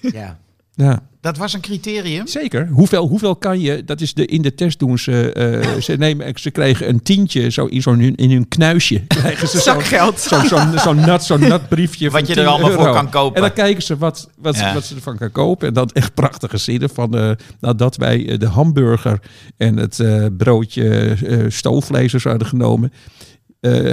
[0.01, 0.37] Ja.
[0.75, 1.01] Ja.
[1.21, 2.27] Dat was een criterium.
[2.27, 2.67] Zeker.
[2.67, 6.33] Hoeveel, hoeveel kan je, dat is de, in de test doen ze, eh, ze, nemen,
[6.39, 8.99] ze kregen een tientje zo in, zo'n, in hun knuisje.
[9.07, 10.19] Krijgen ze zo'n zakgeld.
[10.19, 13.35] zo, zo'n zo'n nat, zo'n nat briefje Wat je er 10 allemaal voor kan kopen.
[13.35, 14.73] En dan kijken ze wat, wat, Ja.
[14.73, 15.67] wat ze ervan kan kopen.
[15.67, 19.19] En dan echt prachtige zinnen van nadat wij eh, de hamburger
[19.57, 20.03] en het
[20.37, 21.15] broodje
[21.47, 22.93] stoofvlees hadden genomen,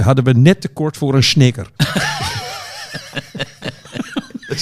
[0.01, 1.67] hadden we net tekort voor een snicker.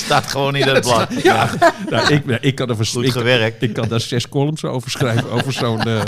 [0.00, 1.22] Het staat gewoon in het blad.
[1.22, 1.50] Ja,
[1.90, 3.62] nou, ik, ik kan er vers- Goed ik- gewerkt.
[3.62, 6.02] Ik kan daar zes columns over schrijven, over zo'n eh,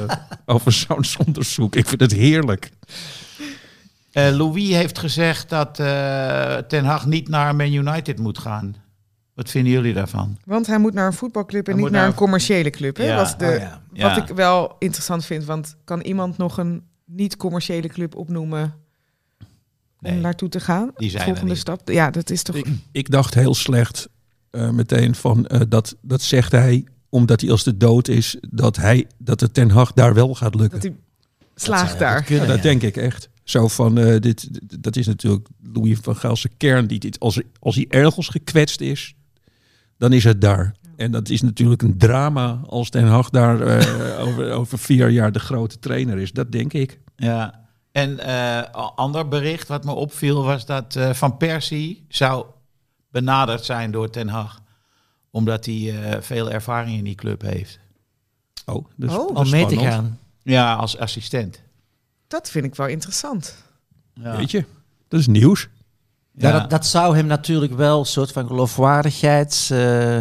[0.46, 1.76] over zo'n onderzoek.
[1.76, 2.70] Ik vind het heerlijk.
[4.12, 8.74] Eh, Louis heeft gezegd dat eh, Ten Hag niet naar Man United moet gaan.
[9.34, 10.38] Wat vinden jullie daarvan?
[10.44, 12.96] Want hij moet naar een voetbalclub en Hij niet naar naar een commerciële club.
[12.96, 13.04] Hè?
[13.04, 13.16] Ja.
[13.16, 13.82] Was de, Oh ja.
[13.92, 14.14] Ja.
[14.14, 15.44] Wat ik wel interessant vind.
[15.44, 18.74] Want kan iemand nog een niet-commerciële club opnoemen
[20.02, 20.12] Nee.
[20.12, 20.90] om naartoe te gaan?
[20.96, 21.90] Die zijn Volgende stap.
[21.90, 22.56] Ja, dat is toch...
[22.56, 24.08] Ik, ik dacht heel slecht
[24.50, 28.76] eh, meteen van eh, dat, dat zegt hij omdat hij als de dood is, dat,
[28.76, 30.80] hij, dat het Ten Hag daar wel gaat lukken.
[30.80, 31.00] Dat hij
[31.54, 32.16] slaagt daar.
[32.16, 32.70] goed kunnen, Ja, dat ja.
[32.70, 33.28] denk ik echt.
[33.44, 34.48] Zo van, eh, dit,
[34.80, 36.86] dat is natuurlijk Louis van Gaalse kern.
[36.86, 39.14] Die dit, als, als hij ergens gekwetst is,
[39.98, 40.74] dan is het daar.
[40.96, 45.32] En dat is natuurlijk een drama als Ten Hag daar eh, over, over vier jaar
[45.32, 46.32] de grote trainer is.
[46.32, 47.00] Dat denk ik.
[47.16, 47.61] Ja.
[47.92, 48.62] En eh
[48.94, 52.46] ander bericht wat me opviel was dat eh, Van Persie zou
[53.10, 54.60] benaderd zijn door Ten Hag.
[55.30, 57.78] Omdat hij eh, veel ervaring in die club heeft.
[58.66, 59.36] Oh, dus Oh.
[59.36, 60.18] Om mee te gaan.
[60.42, 61.60] Ja, als assistent.
[62.28, 63.54] Dat vind ik wel interessant.
[64.14, 64.36] Ja.
[64.36, 64.64] Weet je,
[65.08, 65.68] dat is nieuws.
[66.34, 66.48] Ja.
[66.48, 69.78] Ja, dat, dat zou hem natuurlijk wel een soort van geloofwaardigheid eh,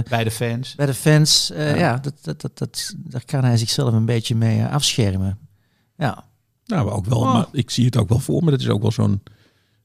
[0.09, 0.75] bij de fans.
[0.75, 1.51] bij de fans.
[1.51, 1.75] eh, Ja.
[1.79, 5.39] ja, dat, dat, dat, dat, daar kan hij zichzelf een beetje mee afschermen.
[5.97, 6.23] Ja.
[6.71, 7.33] Nou, ook wel, Oh.
[7.33, 8.51] maar ik zie het ook wel voor me.
[8.51, 9.21] Dat is ook wel zo'n,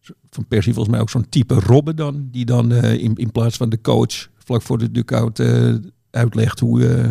[0.01, 2.28] zo- van Persie volgens mij ook zo'n type Robben dan.
[2.30, 5.74] Die dan eh, in, in plaats van de coach vlak voor de dugout eh
[6.11, 7.09] uitlegt hoe, eh,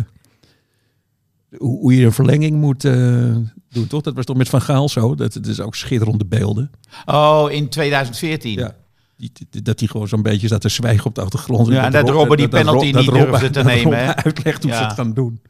[1.58, 3.86] hoe, hoe je een verlenging moet doen.
[3.88, 4.02] Toch?
[4.02, 5.14] Dat was toch met Van Gaal zo?
[5.14, 6.70] Dat, dat is ook schitterende beelden.
[7.06, 8.52] Oh, in 2014.
[8.58, 8.74] Ja.
[9.16, 11.68] Die, die- dat hij gewoon zo'n beetje staat te zwijgen op de achtergrond.
[11.68, 15.12] Ja, en dat Robben die penalty niet durfde te nemen, uitlegt hoe ze het gaan
[15.12, 15.40] doen.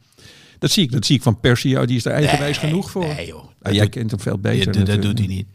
[0.59, 1.85] Dat zie ik, dat zie ik van Persie.
[1.85, 3.05] Die is er eigenwijs Nee, genoeg voor.
[3.07, 3.43] Nee, joh.
[3.59, 4.73] Nou, jij kent hem veel beter.
[4.73, 5.47] dat, dat doet hij niet.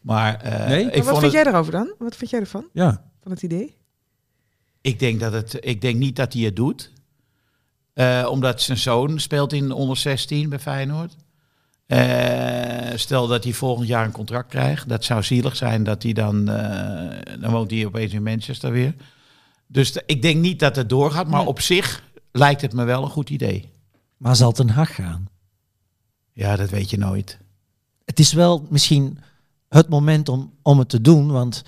[0.00, 0.84] Maar eh, Nee?
[0.84, 1.94] ik, Maar wat vind het, jij erover dan?
[1.98, 2.64] Wat vind jij ervan?
[2.72, 3.76] Ja, Van het idee?
[4.80, 6.92] ik, denk dat het, ik denk niet dat hij het doet.
[7.94, 11.16] Eh, omdat zijn zoon speelt in onder 16 bij Feyenoord.
[11.86, 14.88] Eh, stel dat hij volgend jaar een contract krijgt.
[14.88, 16.48] Dat zou zielig zijn dat hij dan...
[16.48, 18.94] eh, dan woont hij opeens in Manchester weer.
[19.66, 21.28] Dus ik denk niet dat het doorgaat.
[21.28, 23.70] Maar op zich lijkt het me wel een goed idee.
[24.20, 25.28] Maar zal Ten Hag gaan?
[26.32, 27.38] Ja, dat weet je nooit.
[28.04, 29.18] Het is wel misschien
[29.68, 31.62] het moment om, om het te doen, want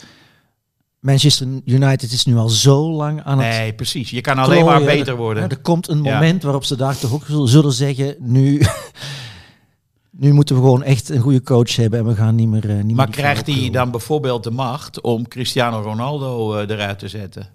[0.98, 4.10] Manchester United is nu al zo lang aan het Nee, precies.
[4.10, 5.48] Je kan alleen maar beter Er- worden.
[5.48, 6.12] Er komt een Ja.
[6.14, 8.62] moment waarop ze daar toch ook zullen- zeggen, nu,
[10.24, 12.70] nu moeten we gewoon echt een goede coach hebben en we gaan niet meer...
[12.70, 16.98] eh, niet Maar meer krijgt hij dan bijvoorbeeld de macht om Cristiano Ronaldo eh, eruit
[16.98, 17.48] te zetten?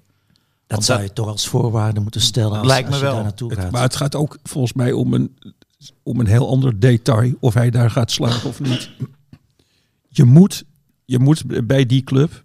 [0.68, 3.13] Dat zou je toch als voorwaarde moeten stellen als, Lijkt me als je wel.
[3.15, 3.72] daar naartoe Het- gaat.
[3.72, 5.38] maar het gaat ook volgens mij om een,
[6.03, 7.34] om een heel ander detail.
[7.39, 8.89] Of hij daar gaat slagen of niet.
[10.09, 10.63] Je moet,
[11.05, 12.43] je moet bij die club,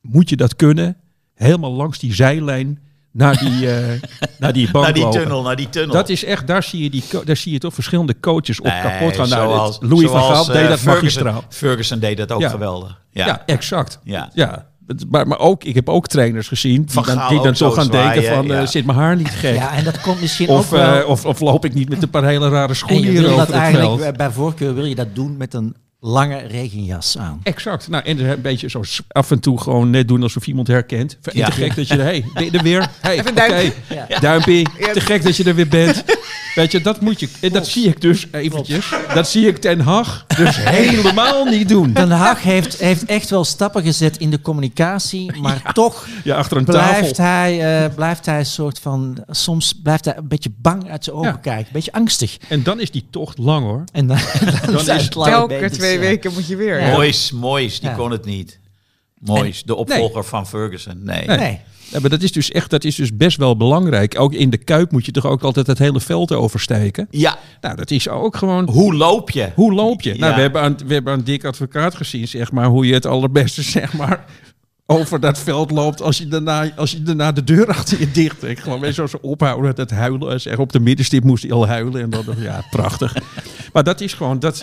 [0.00, 0.96] moet je dat kunnen,
[1.34, 2.78] helemaal langs die zijlijn
[3.12, 4.00] naar die, eh,
[4.38, 5.20] naar die bank Naar die lopen.
[5.20, 5.94] tunnel, naar die tunnel.
[5.94, 8.80] Dat is echt, daar zie je, die, daar zie je toch verschillende coaches op Nee,
[8.82, 9.28] kapot gaan.
[9.28, 10.92] Nou, zoals- Louis van Gaal deed eh, dat Ferguson-
[11.24, 11.44] magistraal.
[11.48, 12.48] Ferguson deed dat ook Ja.
[12.48, 13.02] geweldig.
[13.10, 13.46] Ja, Ja.
[13.46, 13.98] exact.
[14.04, 14.30] Ja.
[14.34, 14.69] Ja,
[15.08, 17.70] maar, maar ook, ik heb ook trainers gezien die Van dan, die dan toch zo
[17.70, 18.60] gaan zwaaien, denken van, ja.
[18.60, 19.54] eh, zit mijn haar niet gek?
[19.54, 21.00] ja, en dat komt misschien Of, ook wel...
[21.00, 23.20] eh, of, of loop ik niet met een paar hele rare en schoenen je hier
[23.20, 24.16] wil over dat het eigenlijk, veld?
[24.16, 27.40] bij voorkeur wil je dat doen met een lange regenjas aan.
[27.42, 27.88] Exact.
[27.88, 31.18] Nou, en er een beetje zo af en toe gewoon net doen alsof iemand herkent.
[31.22, 31.50] Te Ja.
[31.50, 32.88] gek dat je er, hey, ben je er weer?
[33.00, 33.72] Hey, Even.
[34.08, 34.18] Ja.
[34.20, 34.68] Duimpie.
[34.78, 34.92] Ja.
[34.92, 36.04] Te gek dat je er weer bent.
[36.54, 38.92] Weet je, dat moet je, en dat zie ik dus eventjes.
[39.14, 41.92] Dat zie ik Ten Hag dus helemaal niet doen.
[41.92, 46.56] Den Haag heeft, heeft echt wel stappen gezet in de communicatie, maar toch Ja, achter
[46.56, 47.24] een blijft tafel.
[47.24, 49.24] hij, eh, blijft hij een soort van...
[49.28, 51.36] Soms blijft hij een beetje bang uit zijn ogen Ja.
[51.36, 52.36] kijken, een beetje angstig.
[52.48, 53.84] En dan is die tocht lang hoor.
[53.92, 54.18] En dan,
[54.66, 55.14] dan, is het
[55.96, 56.80] twee weken moet je weer.
[56.80, 56.90] Ja.
[56.92, 57.94] Moyes, Moyes, die Ja.
[57.94, 58.58] kon het niet.
[59.18, 61.00] Moyes, de opvolger van Ferguson.
[61.04, 61.26] Nee.
[61.26, 61.38] Nee.
[61.38, 61.60] Nee.
[61.90, 64.20] Ja, maar dat is dus echt, dat is dus best wel belangrijk.
[64.20, 67.06] Ook in de Kuip moet je toch ook altijd het hele veld oversteken.
[67.10, 68.68] Ja, Nou, dat is ook gewoon...
[68.68, 69.48] hoe loop je?
[69.54, 70.14] Hoe loop je?
[70.14, 73.06] Nou, we hebben, aan, we hebben aan Dick Advocaat gezien, zeg maar, hoe je het
[73.06, 74.24] allerbeste, zeg maar,
[74.90, 78.38] over dat veld loopt als je daarna, als je daarna de deur achter je dicht
[78.40, 78.62] trekt.
[78.62, 80.40] Gewoon weer zo ophouden, het huilen.
[80.40, 82.00] Zeg, op de middenstip moest hij al huilen.
[82.02, 83.14] En dan, ja, prachtig.
[83.72, 84.62] Maar dat is gewoon, dat,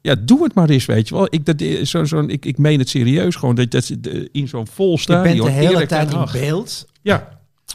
[0.00, 1.26] ja, doe het maar eens, weet je wel.
[1.30, 3.90] Ik, dat, zo, zo, ik, ik meen het serieus gewoon, dat, dat
[4.32, 5.36] in zo'n vol Je stadion.
[5.36, 7.28] bent de hele Erik tijd in beeld, Ja,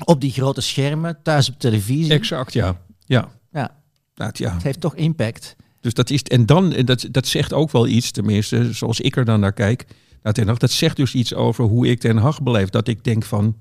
[0.05, 2.11] op die grote schermen, thuis op televisie.
[2.13, 2.77] exact, ja.
[3.05, 3.29] Ja.
[3.51, 3.71] Ja,
[4.15, 4.53] Nou, ja.
[4.53, 5.55] het heeft toch impact.
[5.81, 9.15] Dus dat is, en dan, en dat, dat zegt ook wel iets, tenminste, zoals ik
[9.15, 9.85] er dan naar kijk,
[10.23, 10.57] naar Ten Hag.
[10.57, 12.69] Dat zegt dus iets over hoe ik Ten Hag beleef.
[12.69, 13.55] Dat ik denk van,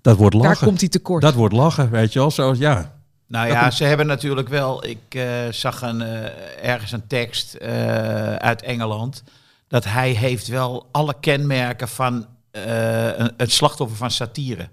[0.00, 0.66] dat wordt Daar lachen.
[0.66, 1.22] komt hij tekort.
[1.22, 2.30] Dat wordt lachen, weet je wel.
[2.30, 2.92] Zo, ja,
[3.26, 4.84] Nou ja, ze hebben natuurlijk wel.
[4.86, 9.22] Ik eh, zag een, eh, ergens een tekst eh, uit Engeland.
[9.68, 14.68] Dat hij heeft wel alle kenmerken van eh, een, het slachtoffer van satire.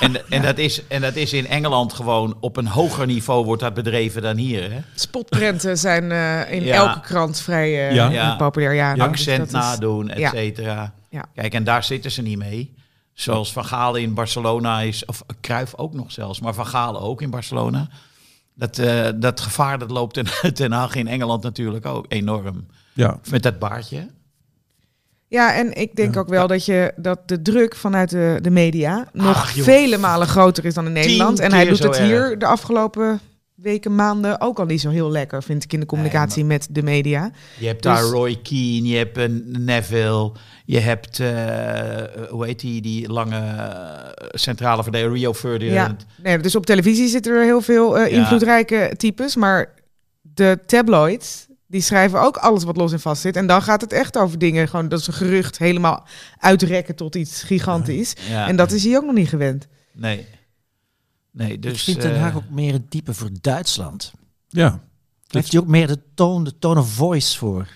[0.00, 3.62] En, en, dat is, en dat is in Engeland gewoon op een hoger niveau wordt
[3.62, 4.72] dat bedreven dan hier.
[4.72, 4.78] Hè?
[4.94, 6.74] Spotprenten zijn eh, in Ja.
[6.74, 8.10] elke krant vrij eh, Ja.
[8.10, 8.36] Ja.
[8.36, 8.74] populair.
[8.74, 10.94] Ja, dus Accent nadoen, et cetera.
[11.10, 11.24] Ja.
[11.34, 12.74] Kijk, en daar zitten ze niet mee.
[13.12, 17.22] Zoals Van Gaal in Barcelona is, of Cruijff ook nog zelfs, maar Van Gaal ook
[17.22, 17.88] in Barcelona.
[18.54, 22.66] Dat, eh, dat gevaar dat loopt ten, ten Haag in Engeland natuurlijk ook enorm.
[22.92, 23.18] ja.
[23.30, 24.08] Met dat baardje.
[25.32, 29.08] Ja, en ik denk ook wel dat, je, dat de druk vanuit de, de media
[29.12, 31.38] nog Ach, vele malen groter is dan in Nederland.
[31.40, 32.06] En hij doet het erg.
[32.06, 33.20] hier de afgelopen
[33.54, 36.82] weken, maanden ook al niet zo heel lekker, vind ik, in de communicatie met de
[36.82, 37.30] media.
[37.58, 40.32] Je hebt daar Dus- Roy Keane, je hebt een Neville,
[40.64, 41.28] je hebt, eh,
[42.30, 46.06] hoe heet die, die lange eh, centrale verdediger, Rio Ja, Ferdinand.
[46.22, 48.18] nee, dus op televisie zitten er heel veel eh, Ja.
[48.18, 49.74] invloedrijke types, maar
[50.22, 53.36] de tabloids, die schrijven ook alles wat los en vast zit.
[53.36, 56.06] En dan gaat het echt over dingen, gewoon dat is een gerucht helemaal
[56.38, 58.14] uitrekken tot iets gigantisch.
[58.28, 58.48] Ja.
[58.48, 59.68] En dat is hij ook nog niet gewend.
[59.92, 60.26] Nee.
[61.30, 61.72] Nee, dus...
[61.72, 64.12] ik vind Den eh, Haag ook meer een type voor Duitsland.
[64.48, 64.80] Ja, Daar
[65.26, 67.68] heeft hij ook meer de toon, de tone of voice voor.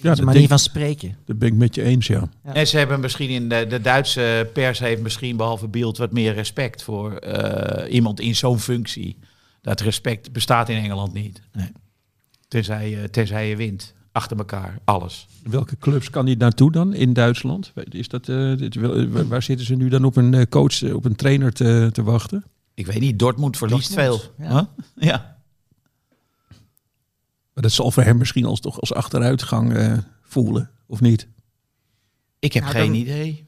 [0.00, 1.16] ja de manier van spreken.
[1.24, 2.28] dat ben ik met je eens, ja.
[2.42, 6.34] En ze hebben misschien in de, de Duitse pers heeft misschien behalve Beeld wat meer
[6.34, 9.18] respect voor eh, iemand in zo'n functie.
[9.62, 11.42] Dat respect bestaat in Engeland niet.
[11.52, 11.72] Nee.
[12.50, 13.94] Tenzij, je- tenzij je wint.
[14.12, 14.78] Achter elkaar.
[14.84, 15.26] Alles.
[15.42, 17.72] Welke clubs kan hij naartoe dan in Duitsland?
[17.88, 18.74] Is dat, eh, dit
[19.28, 22.02] waar- zitten ze nu dan op een eh, coach, eh, op een trainer te, te
[22.02, 22.44] wachten?
[22.74, 24.46] Ik weet niet, Dortmund verliest Dortmund, veel.
[24.46, 24.52] ja.
[24.52, 24.62] Huh?
[25.08, 25.36] ja.
[27.54, 31.26] Maar dat zal voor hem misschien als, toch als achteruitgang eh, voelen, of niet?
[32.38, 33.44] Ik heb Nou, geen dan- idee.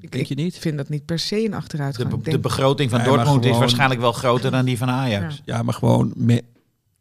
[0.00, 0.58] Ik, Denk je ik niet?
[0.58, 2.22] vind dat niet per se een achteruitgang.
[2.22, 5.42] De, Ik begroting van Nee, Dortmund is waarschijnlijk wel groter dan die van Ajax.
[5.44, 5.56] Ja.
[5.56, 6.44] Ja, maar gewoon me-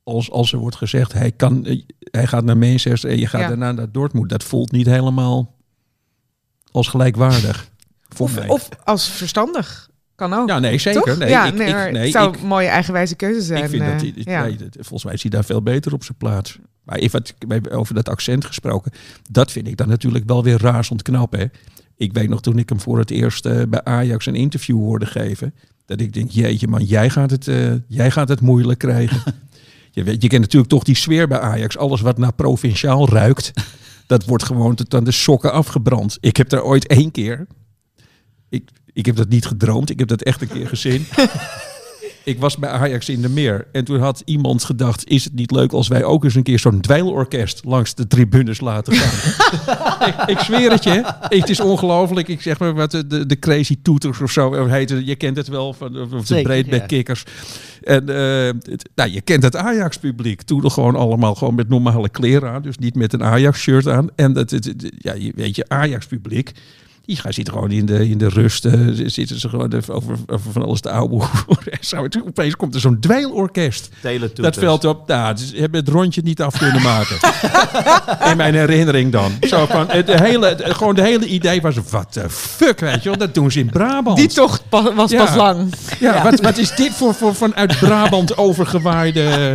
[0.05, 1.67] als, als er wordt gezegd, hij, kan,
[1.99, 3.47] hij gaat naar Manchester en je gaat Ja.
[3.47, 4.29] daarna naar Dortmund.
[4.29, 5.55] Dat voelt niet helemaal
[6.71, 7.69] als gelijkwaardig.
[8.09, 8.47] Voor of, mij.
[8.47, 9.89] of als verstandig.
[10.15, 10.47] Kan ook.
[10.49, 11.01] ja, nee, zeker.
[11.01, 11.17] Toch?
[11.17, 13.63] Nee, ja, ik, nee, ik, nee, het zou ik- een mooie eigenwijze keuze zijn.
[13.63, 14.43] Ik vind eh, dat hij, ja.
[14.43, 16.57] nee, dat- volgens mij is hij daar veel beter op zijn plaats.
[16.83, 17.23] Maar even
[17.71, 18.91] over dat accent gesproken.
[19.31, 21.31] Dat vind ik dan natuurlijk wel weer razend knap.
[21.31, 21.45] Hè?
[21.97, 25.05] Ik weet nog toen ik hem voor het eerst eh, bij Ajax een interview hoorde
[25.05, 25.53] geven.
[25.85, 29.21] Dat ik denk, jeetje man, jij gaat het, eh, jij gaat het moeilijk krijgen.
[29.95, 31.77] je, weet, je kent natuurlijk toch die sfeer bij Ajax.
[31.77, 33.51] Alles wat naar provinciaal ruikt,
[34.07, 36.17] dat wordt gewoon tot aan de sokken afgebrand.
[36.19, 37.47] Ik heb daar ooit één keer...
[38.49, 41.05] Ik, ik heb dat niet gedroomd, ik heb dat echt een keer gezien.
[42.25, 43.67] Ik was bij Ajax in de Meer.
[43.71, 46.59] En toen had iemand gedacht: is het niet leuk als wij ook eens een keer
[46.59, 50.07] zo'n dweilorkest langs de tribunes laten gaan?
[50.09, 51.03] ik, ik zweer het je.
[51.19, 52.27] Het is ongelooflijk.
[52.27, 55.07] Ik zeg maar wat de, de, de Crazy Toeters of zo heet het.
[55.07, 57.15] Je kent het wel van of de Zeker, Breedback ja.
[57.86, 58.53] En eh,
[58.95, 60.41] nou, je kent het Ajax-publiek.
[60.41, 62.61] Toen nog gewoon allemaal gewoon met normale kleren aan.
[62.61, 64.07] Dus niet met een Ajax-shirt aan.
[64.15, 66.51] En dat, het, het- ja, weet je, Ajax-publiek.
[67.05, 68.67] Die gaan zitten gewoon in de, in de rust.
[69.05, 71.23] zitten ze gewoon over, over van alles te ouwe.
[72.27, 73.89] Opeens komt er zo'n dweilorkest
[74.33, 75.07] dat veld op.
[75.07, 77.15] Nou, ze hebben het rondje niet af kunnen maken.
[78.31, 79.31] In mijn herinnering dan.
[79.41, 83.09] Zo van, het hele, het- gewoon de hele idee was, wat de fuck, weet je
[83.09, 83.17] wel.
[83.17, 84.17] Dat doen ze in Brabant.
[84.17, 84.63] Die tocht
[84.95, 85.25] was Ja.
[85.25, 85.73] pas lang.
[85.99, 89.53] Ja, Wat, wat is dit voor, voor vanuit Brabant overgewaaide...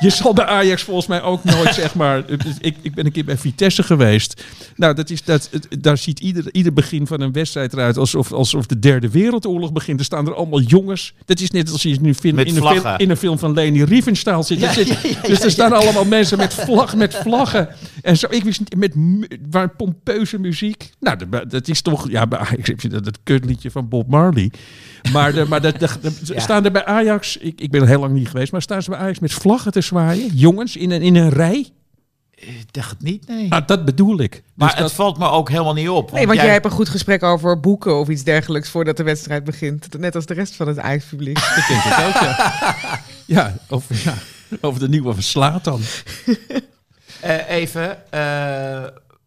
[0.04, 2.22] Je zal bij Ajax volgens mij ook nooit, zeg maar...
[2.60, 4.44] Ik, ik ben een keer bij Vitesse geweest.
[4.76, 7.96] Nou, dat is, dat, daar ziet ieder, ieder begin van een wedstrijd eruit...
[7.96, 9.98] Alsof, alsof de derde wereldoorlog begint.
[9.98, 11.14] Er staan er allemaal jongens.
[11.24, 13.52] Dat is net als je nu film, Met in, een film, in een film van
[13.52, 14.62] Leni Riefenstahl zit.
[14.62, 17.68] Er zit- dus er staan allemaal mensen met, vlag, met vlaggen.
[18.02, 18.92] En zo, ik wist niet, met
[19.50, 20.90] waar pompeuze muziek.
[21.00, 22.10] Nou, dat, dat is toch...
[22.10, 24.50] Ja, bij Ajax heb je dat, dat kutliedje van Bob Marley.
[25.12, 25.98] Maar, de, maar dat-
[26.36, 27.36] staan er bij Ajax...
[27.36, 29.72] Ik, ik ben er heel lang niet geweest, maar staan ze bij Ajax met vlaggen
[29.72, 30.26] te zwaaien?
[30.34, 31.72] Jongens, in een, in een rij?
[32.34, 33.52] Ik dacht het niet, nee.
[33.52, 34.42] Ah, dat bedoel ik.
[34.54, 36.12] maar Dus het dat, valt me ook helemaal niet op.
[36.12, 39.44] Nee, want jij hebt een goed gesprek over boeken of iets dergelijks voordat de wedstrijd
[39.44, 39.98] begint.
[39.98, 41.38] Net als de rest van het Ajax-publiek.
[41.60, 43.00] ik denk het ook, ja.
[43.36, 44.14] Ja, over, ja,
[44.60, 45.80] over de nieuwe verslaat dan.
[47.20, 48.84] Eh, even, eh,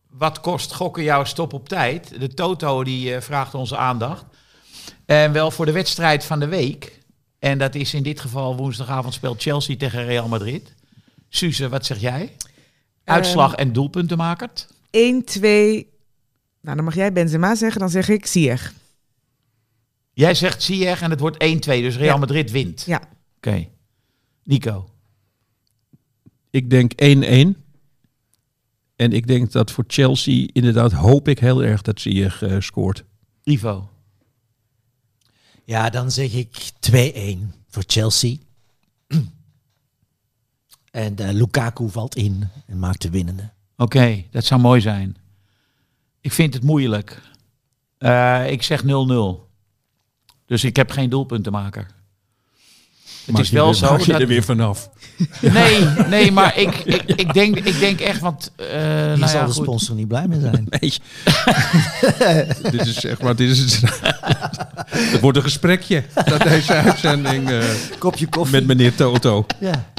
[0.09, 2.20] wat kost gokken jouw stop op tijd?
[2.20, 4.26] De Toto die eh, vraagt onze aandacht.
[5.05, 6.99] En wel voor de wedstrijd van de week.
[7.44, 10.74] En dat is in dit geval woensdagavond speelt Chelsea tegen Real Madrid.
[11.30, 12.36] Suze, wat zeg jij?
[13.04, 14.50] Uitslag en doelpuntenmaker?
[14.89, 15.89] 1, 2.
[16.62, 18.74] Nou, dan mag jij Benzema zeggen, dan zeg ik Ziyech.
[20.14, 22.18] Jij zegt Ziyech en het wordt 1-2, dus Real Ja.
[22.18, 22.84] Madrid wint.
[22.86, 23.02] Ja.
[23.38, 23.68] Oké.
[24.44, 24.89] Nico.
[26.50, 26.96] Ik denk 1-1.
[28.96, 33.04] En ik denk dat voor Chelsea inderdaad hoop ik heel erg dat Ziyech eh scoort.
[33.44, 33.89] Ivo.
[35.66, 36.95] Ja, dan zeg ik 2-1
[37.70, 38.36] voor Chelsea.
[40.91, 43.51] en eh, Lukaku valt in en maakt de winnende.
[43.78, 45.18] Oké, dat zou mooi zijn.
[46.22, 47.22] Ik vind het moeilijk.
[47.97, 48.86] Eh, ik zeg 0-0.
[50.45, 51.88] Dus ik heb geen doelpuntenmaker.
[53.26, 54.22] Het Maak is je wel er- zo maak je dat...
[54.22, 54.90] er weer vanaf.
[55.42, 58.52] Nee, nee, maar ik, ik, ik, denk, ik denk echt, want...
[58.56, 59.64] eh Hier nou zal ja, de goed.
[59.64, 60.68] sponsor niet blij mee zijn.
[60.80, 60.94] Nee.
[62.72, 63.82] dit is zeg maar, dit is
[64.86, 67.64] het wordt een gesprekje dat deze uitzending eh,
[68.00, 68.56] Kopje koffie.
[68.56, 69.46] met meneer Toto.
[69.60, 69.92] Ja.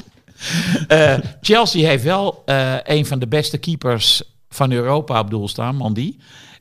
[0.87, 5.75] Eh, Chelsea heeft wel eh, een van de beste keepers van Europa op doel staan,
[5.75, 6.15] Mandy.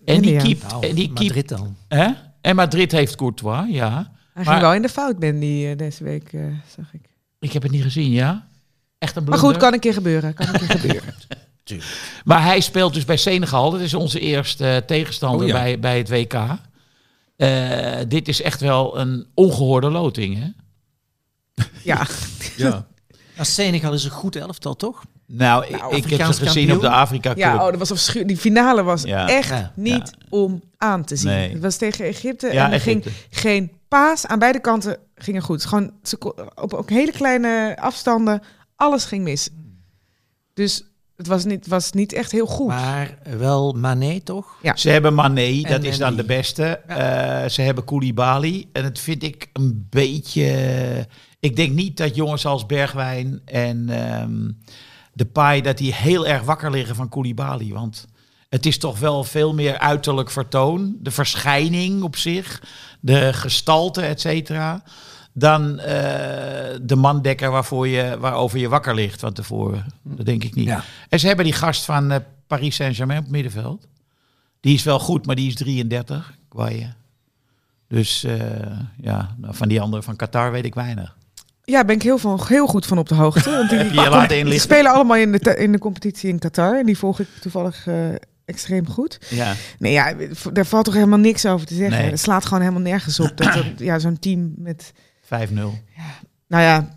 [0.05, 0.43] En die Ja.
[0.43, 0.63] keept...
[0.71, 1.77] Nou, en die keept Madrid dan.
[1.89, 2.09] hè?
[2.41, 4.13] En Madrid heeft Courtois, ja.
[4.35, 6.41] Hij Maar- ging wel in de fout, ben die eh, deze week, eh,
[6.77, 7.01] zag ik.
[7.39, 8.47] Ik heb het niet gezien, ja?
[8.99, 9.51] Echt een Maar blunder?
[9.53, 10.35] goed, kan een keer gebeuren.
[10.35, 11.15] Kan een keer gebeuren.
[12.25, 13.71] Maar hij speelt dus bij Senegal.
[13.71, 15.53] Dat is onze eerste eh, tegenstander Oh ja.
[15.55, 16.35] bij, bij het WK.
[17.37, 20.49] Eh, dit is echt wel een ongehoorde loting, hè?
[21.83, 22.07] Ja,
[22.57, 22.87] Ja.
[23.37, 25.03] Nou, Senegal is een goed elftal, toch?
[25.27, 26.71] Nou, ik- ik heb ze gezien kampioen.
[26.77, 27.39] op de Afrika Cup.
[27.39, 29.29] ja oh, dat was Die finale was Ja.
[29.29, 29.73] echt Ja.
[29.77, 31.31] niet om aan te zien.
[31.31, 31.53] Nee.
[31.53, 34.27] Het was tegen Egypte Ja, en er ging geen paas.
[34.27, 35.65] Aan beide kanten ging het goed.
[35.65, 35.93] Gewoon
[36.55, 38.43] op ook hele kleine afstanden.
[38.77, 39.51] Alles ging mis.
[40.55, 40.85] Dus
[41.17, 42.67] het was niet, was niet echt heel goed.
[42.67, 44.59] Maar wel Mané, toch?
[44.75, 46.65] Ze hebben Mané, dat En- is dan de beste.
[46.65, 48.69] Eh, ze hebben Koulibaly.
[48.73, 51.07] En dat vind ik een beetje...
[51.41, 54.51] Ik denk niet dat jongens als Bergwijn en ehm
[55.13, 55.61] de Pai...
[55.61, 57.73] dat die heel erg wakker liggen van Koulibaly.
[57.73, 58.07] Want
[58.55, 60.97] het is toch wel veel meer uiterlijk vertoon.
[61.01, 62.63] De verschijning op zich.
[63.01, 64.83] De gestalte, et cetera.
[65.33, 65.87] Dan eh,
[66.83, 69.87] de mandekker waarvoor je, waarover je wakker ligt van tevoren.
[70.03, 70.67] Dat denk ik niet.
[70.67, 70.85] Ja.
[71.09, 73.87] En ze hebben die gast van eh, Paris Saint-Germain op het middenveld.
[74.61, 76.35] Die is wel goed, maar die is 33.
[76.49, 76.93] Kwaje.
[77.89, 78.37] Dus eh,
[79.01, 81.17] ja, nou, van die andere van Qatar weet ik weinig.
[81.65, 83.51] Ja, ben ik heel, van, heel goed van op de hoogte.
[83.51, 84.63] Want die, je je laten die inlichten?
[84.63, 86.79] spelen allemaal in de, in de competitie in Qatar.
[86.79, 87.95] En die volg ik toevallig eh,
[88.45, 89.19] extreem goed.
[89.29, 89.55] Ja.
[89.79, 90.15] Nee, ja,
[90.53, 91.99] daar valt toch helemaal niks over te zeggen.
[92.01, 92.11] Nee.
[92.11, 93.33] Het slaat gewoon helemaal nergens op.
[93.37, 94.93] Dat er, ja, zo'n team met...
[95.25, 95.29] 5-0.
[96.49, 96.89] Nou ja,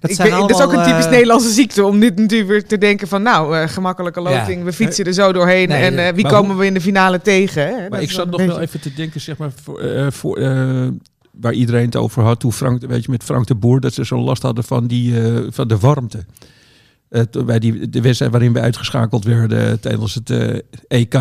[0.00, 1.84] Dat, zijn dat is ook een typisch eh, Nederlandse ziekte.
[1.84, 3.22] Om dit natuurlijk weer te denken van...
[3.22, 4.64] Nou, eh, gemakkelijke loting.
[4.64, 5.68] We fietsen er zo doorheen.
[5.68, 7.62] Nee, en eh, wie komen hoe- we in de finale tegen?
[7.66, 7.80] Hè?
[7.80, 10.88] Dat Maar ik zat nog wel even te denken, zeg maar, voor, eh, voor, eh,
[11.32, 12.40] waar iedereen het over had.
[12.40, 15.20] Toen Frank, weet je, met Frank de Boer, dat ze zo last hadden van, die,
[15.22, 16.24] eh, van de warmte.
[17.08, 21.14] Eh, bij die, de wedstrijd waarin we uitgeschakeld werden tijdens het eh, EK.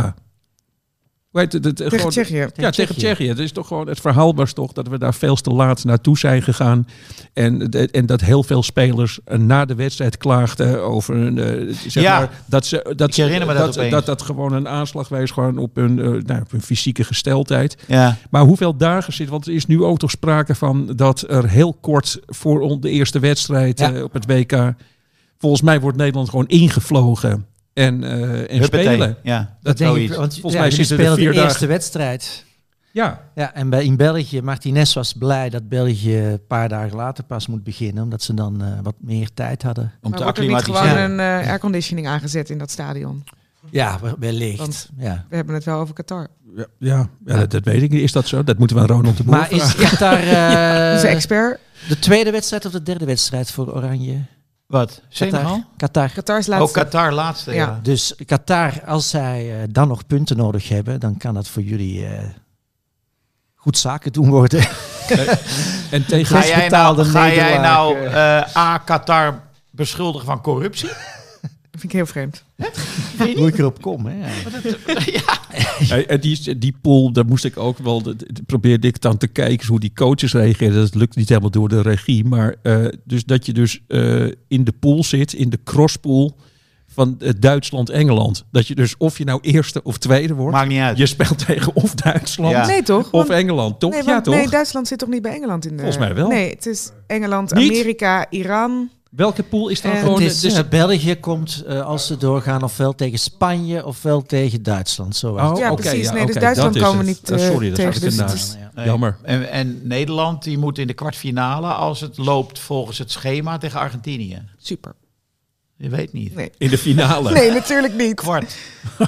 [1.28, 1.64] Hoe heet het?
[1.66, 2.36] Het, Tegen gewoon- Tsjechië.
[2.38, 2.94] Ja, tegen Tsjechië.
[2.94, 3.28] Tsjechië.
[3.28, 6.18] Het is toch gewoon het verhaal was toch dat we daar veel te laat naartoe
[6.18, 6.88] zijn gegaan.
[7.34, 11.76] En, de- en dat heel veel spelers eh, na de wedstrijd klaagden over een, eh,
[11.88, 12.18] zeg Ja.
[12.20, 13.92] maar, dat ze dat, Ik herinner me dat dat, opeens.
[13.94, 17.78] dat dat gewoon een aanslag was gewoon op hun, eh, nou, op hun fysieke gesteldheid.
[17.88, 18.18] Ja.
[18.30, 21.74] Maar hoeveel dagen zit, want er is nu ook toch sprake van dat er heel
[21.74, 23.94] kort voor de eerste wedstrijd Ja.
[23.94, 24.74] eh, op het WK,
[25.40, 28.12] volgens mij wordt Nederland gewoon ingevlogen en, eh
[28.52, 28.84] en Huppatee.
[28.86, 29.18] spelen.
[29.24, 31.44] Ja, Dat dat denk ik, want Volgens ja, mij zitten er vier de dagen.
[31.50, 32.46] eerste wedstrijd.
[32.92, 37.24] Ja, Ja, en bij, in België, Martinez was blij dat België een paar dagen later
[37.24, 39.84] pas moet beginnen, omdat ze dan eh, wat meer tijd hadden.
[40.02, 43.24] Om Maar te wordt er niet gewoon een eh, airconditioning aangezet in dat stadion?
[43.70, 44.58] Ja, we- wellicht.
[44.58, 45.26] Want- ja.
[45.30, 46.28] We hebben het wel over Qatar.
[46.56, 48.02] ja, ja, ja, Dat, dat weet ik niet.
[48.02, 48.44] Is dat zo?
[48.44, 49.76] Dat moeten we aan Ronald de Boer Maar is.
[49.76, 51.60] Qatar eh, Onze expert.
[51.88, 54.22] de tweede wedstrijd of de derde wedstrijd voor Oranje?
[54.68, 55.02] Wat?
[55.10, 55.42] Senegal?
[55.42, 55.64] Qatar.
[55.78, 56.10] Qatar.
[56.14, 56.80] Qatar's Oh, laatste.
[56.80, 57.66] Qatar laatste, ja.
[57.66, 57.80] Ja.
[57.84, 62.06] Dus Qatar, als zij eh, dan nog punten nodig hebben, dan kan dat voor jullie
[62.06, 62.24] eh,
[63.56, 64.68] goed zaken doen worden.
[65.92, 68.38] En tegen Ga jij nou, ga jij nou eh.
[68.38, 69.42] eh, A, Qatar
[69.72, 70.88] beschuldigen van corruptie?
[71.42, 71.50] Dat
[71.80, 72.44] vind ik heel vreemd.
[73.36, 74.16] Hoe ik erop kom, hè?
[75.90, 78.04] Eh, eh, die, die pool, daar moest ik ook wel.
[78.46, 80.74] Probeerde ik dan te kijken hoe die coaches reageren.
[80.74, 82.26] Dat lukt niet helemaal door de regie.
[82.26, 86.36] Maar eh, dus dat je dus eh, in de pool zit, in de crosspool
[86.88, 88.46] van eh, Duitsland-Engeland.
[88.52, 90.56] Dat je dus of je nou eerste of tweede wordt.
[90.56, 90.98] Maakt niet uit.
[90.98, 92.66] Je speelt tegen of Duitsland Ja.
[92.68, 93.06] Nee, toch?
[93.06, 93.92] of Want- Engeland, toch?
[93.92, 94.36] nee, ja, toch?
[94.36, 95.78] nee, Duitsland zit toch niet bij Engeland in de...
[95.78, 96.28] Volgens mij wel.
[96.28, 97.72] Nee, het is Engeland, Niet?
[97.72, 98.90] Amerika, Iran.
[99.12, 100.22] Welke pool is dan Eh, gewoon...
[100.22, 104.64] Het is, dus, eh, België komt, eh, als ze doorgaan, ofwel tegen Spanje ofwel tegen
[104.64, 105.16] Duitsland.
[105.16, 106.06] Zo Oh, ja, oké, precies.
[106.06, 107.94] ja, nee, dus oké, Duitsland dat is komen we niet eh, sorry, dat tegen.
[107.94, 108.56] ik Dus is-.
[108.74, 108.86] Nee.
[108.86, 109.18] Jammer.
[109.24, 113.80] En, en Nederland die moet in de kwartfinale als het loopt volgens het schema tegen
[113.80, 114.42] Argentinië.
[114.58, 114.94] super.
[115.80, 116.36] Je weet niet.
[116.36, 116.52] Nee.
[116.58, 117.32] In de finale.
[117.40, 118.14] Nee, natuurlijk niet.
[118.16, 118.56] Kwart.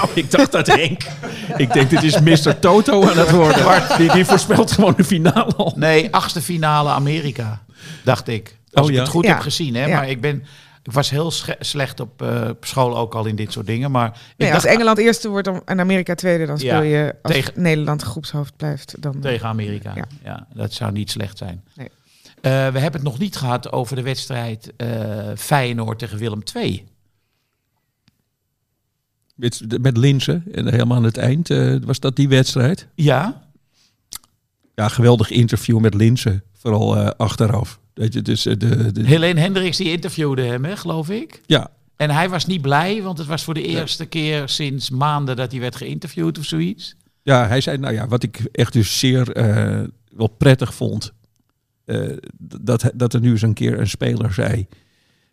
[0.00, 1.02] Oh, ik dacht dat Henk.
[1.56, 2.58] ik denk, dit is Mr.
[2.58, 3.82] Toto aan het worden.
[3.98, 5.72] Die, die voorspelt gewoon de finale al.
[5.76, 7.62] Nee, achtste finale Amerika,
[8.04, 8.57] dacht ik.
[8.72, 9.32] Als Oh, ik het goed Ja.
[9.32, 9.74] heb gezien.
[9.74, 9.86] Hè?
[9.86, 9.96] Ja.
[9.96, 10.36] Maar ik, ben,
[10.82, 13.90] ik was heel slecht op, eh, op school ook al in dit soort dingen.
[13.90, 17.04] Maar ik Nee, dacht als Engeland eerste wordt dan- en Amerika tweede, dan speel Ja,
[17.04, 19.02] je als tegen- Nederland groepshoofd blijft.
[19.02, 19.92] Dan, tegen Amerika.
[19.94, 20.04] Ja.
[20.24, 20.46] Ja.
[20.54, 21.64] dat zou niet slecht zijn.
[21.74, 21.88] Nee.
[22.40, 24.88] Eh, we hebben het nog niet gehad over de wedstrijd eh,
[25.36, 26.86] Feyenoord tegen Willem II.
[29.34, 30.44] Met, met Linsen.
[30.52, 32.86] En helemaal aan het eind eh, was dat die wedstrijd.
[32.94, 33.46] Ja,
[34.74, 36.42] Ja, geweldig interview met Linsen.
[36.58, 37.78] Vooral eh, achteraf.
[37.98, 41.40] Weet je, dus, eh, de, de, Helene Hendricks die interviewde hem, hè, geloof ik.
[41.46, 45.36] ja, En hij was niet blij, want het was voor de eerste keer sinds maanden
[45.36, 46.94] dat hij werd geïnterviewd of zoiets.
[47.22, 49.82] ja, hij zei, nou ja, wat ik echt dus zeer eh,
[50.16, 51.12] wel prettig vond.
[51.84, 54.66] eh, dat, dat er nu eens een keer een speler zei.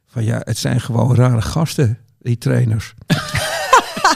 [0.05, 2.93] Van ja, het zijn gewoon rare gasten, die trainers.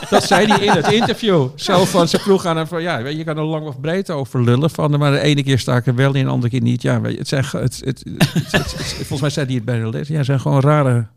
[0.09, 1.47] Dat zei hij in het interview.
[1.55, 4.09] Zo van, ze vroeg aan hem van, ja, weet je, kan er lang of breed
[4.09, 6.61] over lullen van, maar de ene keer sta ik er wel in, de andere keer
[6.61, 6.81] niet.
[6.81, 8.03] Ja, weet je, het zijn, het, het,
[8.51, 10.07] het, volgens mij zei hij het bij de les.
[10.07, 11.07] Ja, zijn gewoon rare,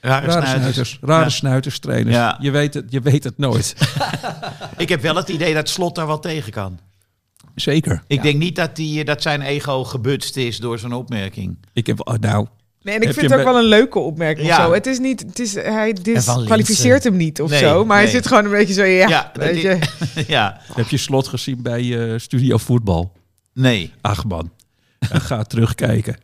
[0.00, 0.58] Rare rare snuiters.
[0.60, 1.28] snuiters, rare Ja.
[1.28, 2.16] snuiters trainers.
[2.16, 2.36] Ja.
[2.40, 3.74] Je, weet het, je weet het nooit.
[4.76, 6.78] Ik heb wel het idee dat Slot daar wel tegen kan.
[7.54, 8.02] Zeker.
[8.06, 11.56] Ik denk niet dat, die, dat zijn ego gebutst is door zo'n opmerking.
[11.72, 12.46] Ik heb, nou,
[12.82, 14.46] Nee, en ik Heb vind het ook wel een leuke opmerking.
[14.46, 14.58] Ja.
[14.58, 14.72] of Zo.
[14.72, 17.84] Het is niet, het is, hij disqualificeert hem niet of Nee, zo.
[17.84, 18.04] Maar nee.
[18.04, 19.78] hij zit gewoon een beetje zo, ja, Ja, weet je.
[20.34, 23.12] ja, heb je slot gezien bij eh, Studio Voetbal?
[23.54, 23.92] nee.
[24.00, 24.50] Ach man,
[25.00, 26.16] ga terugkijken.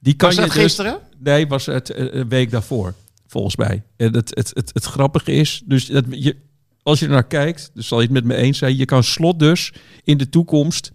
[0.00, 0.98] Die kan Was dat je dus- gisteren?
[1.18, 2.94] Nee, was het eh, een week daarvoor,
[3.26, 3.82] volgens mij.
[3.96, 6.36] En het, het, het, het grappige is, dus dat je,
[6.82, 9.04] als je er naar kijkt, dus zal je het met me eens zijn, je kan
[9.04, 9.72] slot dus
[10.04, 10.90] in de toekomst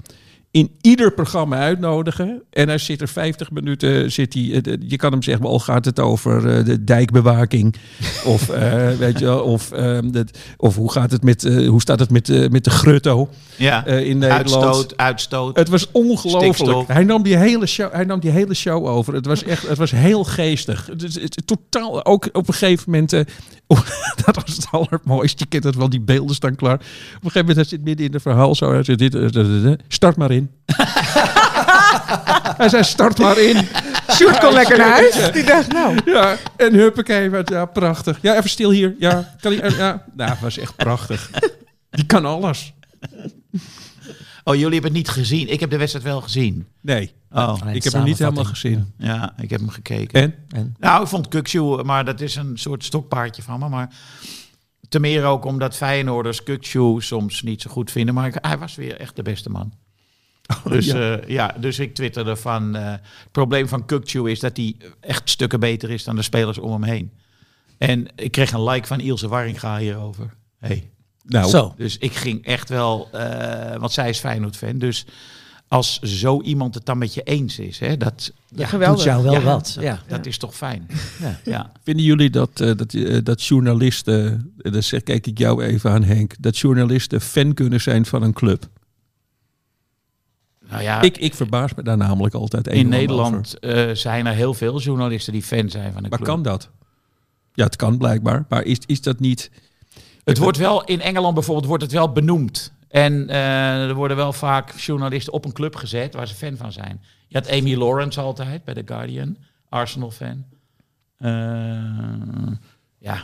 [0.51, 2.41] in ieder programma uitnodigen.
[2.49, 5.85] En hij zit er 50 minuten, zit hij, eh, je kan hem zeggen, al gaat
[5.85, 7.75] het over eh, de dijkbewaking.
[8.25, 12.09] of, eh, weet je, of, ehm, dat- of hoe, gaat het met, hoe staat het
[12.11, 13.85] met, met de grutto Ja.
[13.85, 14.53] in Nederland.
[14.63, 15.55] uitstoot, uitstoot.
[15.57, 16.87] Het was ongelooflijk.
[16.87, 19.13] Hij nam, die hele show, hij nam die hele show over.
[19.13, 20.85] Het was echt, het was heel geestig.
[20.91, 23.21] Het is het, totaal, ook op een gegeven moment, eh,
[24.25, 25.37] dat was het allermooiste.
[25.43, 26.73] Je kent het wel, die beelden staan klaar.
[26.73, 29.17] Op een gegeven moment, hij zit midden in het verhaal, zo, hij zegt dit,
[29.87, 30.38] start maar in.
[32.57, 33.67] hij zei, start maar in.
[34.11, 35.31] Sjoerd kon lekker naar huis.
[35.31, 38.17] Die dacht, nou, Ja, en huppakee, wat, ja, prachtig.
[38.21, 38.95] Ja, even stil hier.
[38.99, 40.03] Ja, kan hij, ja.
[40.15, 41.29] Nou, het was echt prachtig.
[41.89, 42.73] Die kan alles.
[44.43, 45.47] Oh, jullie hebben het niet gezien.
[45.51, 46.67] Ik heb de wedstrijd wel gezien.
[46.81, 48.93] Nee, Oh, ik heb hem niet helemaal gezien.
[48.97, 50.21] ja, ik heb hem gekeken.
[50.21, 50.35] En?
[50.49, 50.75] En?
[50.79, 53.69] Nou, ik vond Kukshoe, maar dat is een soort stokpaardje van me.
[53.69, 53.89] Maar
[54.89, 58.13] te meer ook omdat Feyenoorders Kukshoe soms niet zo goed vinden.
[58.15, 59.73] Maar hij was weer echt de beste man.
[60.69, 60.97] Dus ja.
[61.11, 61.19] ja.
[61.27, 62.75] ja, dus ik twitterde van...
[62.75, 66.57] eh, het probleem van Kukcu is dat hij echt stukken beter is dan de spelers
[66.57, 67.11] om hem heen.
[67.77, 70.33] En ik kreeg een like van Ilse Warringa hierover.
[70.59, 70.89] Hey.
[71.23, 71.73] Nou, Zo.
[71.77, 73.09] Dus ik ging echt wel...
[73.11, 74.77] eh, want zij is Feyenoord-fan.
[74.77, 75.05] Dus
[75.67, 77.79] als zo iemand het dan met je eens is...
[77.79, 79.03] Hè, dat, ja, geweldig.
[79.03, 79.77] Doet jou wel Ja, wat.
[79.79, 80.01] Ja.
[80.07, 80.87] dat is toch fijn.
[81.21, 81.39] Ja.
[81.43, 81.71] ja.
[81.83, 85.91] Vinden jullie dat, eh, dat, eh, dat journalisten, uh, dan zeg, kijk ik jou even
[85.91, 88.67] aan Henk, dat journalisten fan kunnen zijn van een club?
[90.70, 92.88] Nou ja, Ik, ik verbaas me daar namelijk altijd in.
[92.89, 96.24] Nederland eh, zijn er heel veel journalisten die fan zijn van Maar club.
[96.24, 96.70] kan dat?
[97.53, 98.45] Ja, het kan blijkbaar.
[98.49, 99.51] Maar is, is dat niet...
[100.24, 102.72] Het wordt wel in Engeland bijvoorbeeld wordt het wel benoemd.
[102.88, 106.72] En eh, er worden wel vaak journalisten op een club gezet waar ze fan van
[106.72, 107.01] zijn.
[107.28, 109.38] Je had Amy Lawrence altijd bij The Guardian,
[109.70, 110.45] Arsenal-fan.
[111.17, 111.32] Eh,
[112.97, 113.24] ja,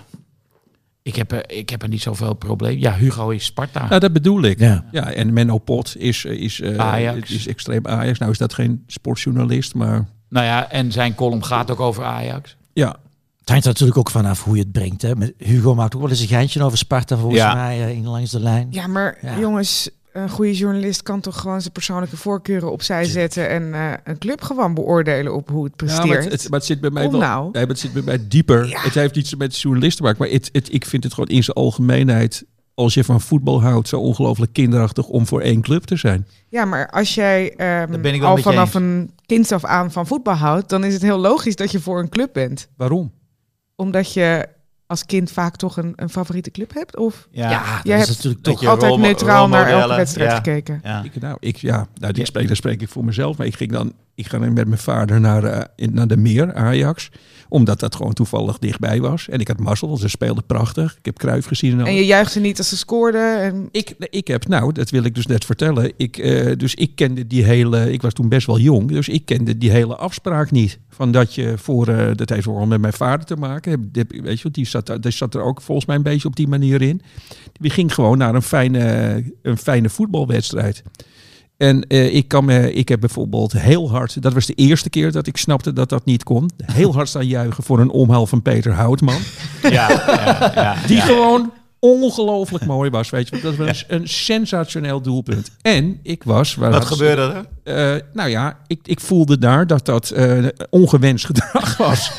[1.05, 2.79] ik heb, er, ik heb er niet zoveel probleem.
[2.79, 3.87] Ja, Hugo is Sparta.
[3.87, 4.59] Nou, dat bedoel ik.
[4.59, 5.11] Ja, Ja.
[5.11, 7.31] en Menno Pot is, is, eh, Ajax.
[7.31, 8.19] is extreem Ajax.
[8.19, 12.55] Nou is dat geen sportjournalist, maar Nou ja, en zijn column gaat ook over Ajax.
[12.73, 12.95] ja.
[13.39, 15.01] Het hangt er natuurlijk ook vanaf hoe je het brengt.
[15.01, 15.15] Hè.
[15.15, 17.53] Met Hugo maakt ook wel eens een geintje over Sparta volgens Ja.
[17.53, 18.67] mij eh, in langs de lijn.
[18.71, 19.39] ja, maar Ja.
[19.39, 24.17] jongens, een goede journalist kan toch gewoon zijn persoonlijke voorkeuren opzij zetten en eh, een
[24.17, 26.07] club gewoon beoordelen op hoe het Ja, presteert.
[26.07, 27.21] maar het, het, maar het zit bij mij Kom wel.
[27.21, 27.43] nou.
[27.43, 28.67] Nee, maar het zit bij mij dieper.
[28.67, 28.81] Ja.
[28.81, 30.19] Het heeft niets met journalisten te maken.
[30.25, 32.45] Maar het, het, ik vind het gewoon in zijn algemeenheid.
[32.73, 36.27] Als je van voetbal houdt, zo ongelooflijk kinderachtig om voor één club te zijn.
[36.49, 38.83] Ja, maar als jij ehm, Dat ben ik wel al vanaf eens.
[38.83, 41.99] een kind af aan van voetbal houdt, dan is het heel logisch dat je voor
[41.99, 42.67] een club bent.
[42.77, 43.11] Waarom?
[43.75, 44.47] Omdat je
[44.87, 46.97] als kind vaak toch een, een favoriete club hebt?
[46.97, 48.61] Of Ja, Ja, dat jij is hebt natuurlijk toch...
[48.61, 50.35] je altijd neutraal naar elke wedstrijd ja.
[50.35, 50.79] gekeken?
[50.83, 51.03] ja.
[51.03, 52.27] Ik, nou, ik, ja, nou, die Ja.
[52.27, 53.37] spreek, daar spreek ik voor mezelf.
[53.37, 56.17] Maar ik ging dan, ik ga dan met mijn vader naar, eh, in, naar de
[56.17, 57.09] meer, Ajax.
[57.49, 59.29] Omdat dat gewoon toevallig dichtbij was.
[59.29, 60.95] En ik had mazzel, ze speelden prachtig.
[60.97, 61.85] Ik heb Kruif gezien en al.
[61.85, 63.39] En je juichte niet als ze scoorden.
[63.41, 63.67] En...
[63.71, 65.91] Ik, ik heb, nou, dat wil ik dus net vertellen.
[65.97, 69.25] Ik, eh, dus ik kende die hele, ik was toen best wel jong, dus ik
[69.25, 70.79] kende die hele afspraak niet.
[70.89, 73.71] Van dat je voor, eh, dat heeft vooral met mijn vader te maken.
[73.71, 76.27] Heb- heb- Weet je, die zat, daar- die zat er ook volgens mij een beetje
[76.27, 77.01] op die manier in.
[77.53, 80.83] Die ging gewoon naar een fijne, een fijne voetbalwedstrijd.
[81.57, 85.11] En eh, ik, kan me, ik heb bijvoorbeeld heel hard, dat was de eerste keer
[85.11, 86.49] dat ik snapte dat dat niet kon.
[86.65, 89.19] Heel hard staan juichen voor een omhaal van Peter Houtman.
[89.61, 91.03] Ja, ja, ja, Die ja.
[91.05, 93.09] gewoon ongelooflijk mooi was.
[93.09, 95.51] Weet je, dat was een sensationeel doelpunt.
[95.61, 96.55] En ik was.
[96.55, 97.95] Wat had- gebeurde er?
[97.95, 102.11] eh, nou ja, ik, ik voelde daar dat dat eh, ongewenst gedrag was.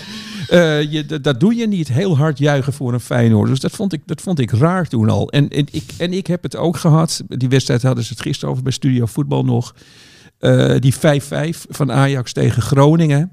[0.49, 3.49] Eh, je, dat, doe je niet heel hard juichen voor een Feyenoord.
[3.49, 5.31] Dus dat vond ik, dat vond ik raar toen al.
[5.31, 7.23] En, ik, en ik heb het ook gehad.
[7.29, 9.75] Die wedstrijd hadden ze het gisteren over bij Studio Voetbal nog.
[10.39, 10.99] Eh, die 5-5
[11.69, 13.33] van Ajax tegen Groningen.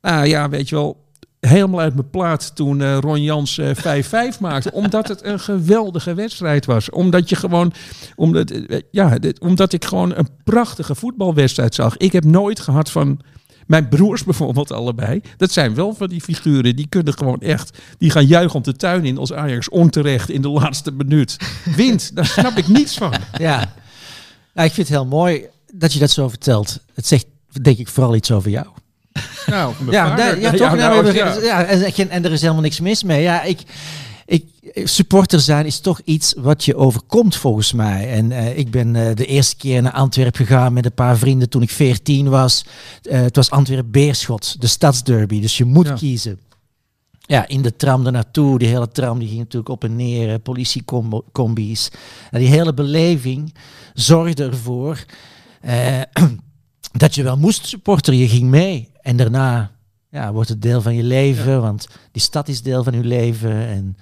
[0.00, 1.04] Nou ja, weet je wel.
[1.40, 4.72] Helemaal uit mijn plaat toen eh, Ron Jans eh, 5-5 maakte.
[4.72, 6.90] Omdat het een geweldige wedstrijd was.
[6.90, 7.72] Omdat je gewoon.
[8.16, 8.52] Omdat,
[8.90, 11.96] ja, omdat ik gewoon een prachtige voetbalwedstrijd zag.
[11.96, 13.20] Ik heb nooit gehad van.
[13.66, 15.20] Mijn broers bijvoorbeeld allebei.
[15.36, 16.76] Dat zijn wel van die figuren.
[16.76, 17.78] Die kunnen gewoon echt.
[17.98, 21.36] Die gaan juichend de tuin in als Ajax onterecht in de laatste minuut
[21.76, 22.10] wint.
[22.16, 23.12] Daar snap ik niets van.
[23.38, 23.56] Ja.
[24.54, 26.80] Nou, ik vind het heel mooi dat je dat zo vertelt.
[26.94, 27.26] Het zegt,
[27.62, 28.66] denk ik, vooral iets over jou.
[29.46, 30.74] Nou, mijn Ja, ja, toch?
[30.76, 31.14] nou, nou,
[31.44, 31.64] ja.
[31.64, 33.22] en- en er is helemaal niks mis mee.
[33.22, 33.60] Ja, ik,
[34.26, 34.44] ik,
[34.84, 38.10] supporter zijn is toch iets wat je overkomt volgens mij.
[38.10, 41.48] En eh, ik ben eh, de eerste keer naar Antwerpen gegaan met een paar vrienden
[41.48, 42.64] toen ik 14 was.
[43.02, 45.40] Eh, het was Antwerpen-Beerschot, de stadsderby.
[45.40, 45.94] Dus je moet Ja.
[45.94, 46.38] kiezen.
[47.20, 48.58] Ja, in de tram ernaartoe.
[48.58, 50.38] Die hele tram die ging natuurlijk op en neer.
[50.38, 51.90] Politiecombi's.
[52.30, 53.54] En die hele beleving
[53.94, 55.04] zorgde ervoor
[55.60, 56.00] eh,
[56.92, 58.20] dat je wel moest supporteren.
[58.20, 58.88] Je ging mee.
[59.00, 59.70] En daarna
[60.10, 61.60] ja, wordt het deel van je leven.
[61.60, 63.66] Want die stad is deel van je leven.
[63.66, 63.96] En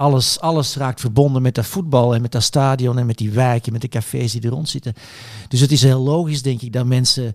[0.00, 3.72] alles, alles raakt verbonden met dat voetbal en met dat stadion en met die wijken,
[3.72, 4.94] met de cafés die er rond zitten.
[5.48, 7.32] Dus het is heel logisch, denk ik, dat mensen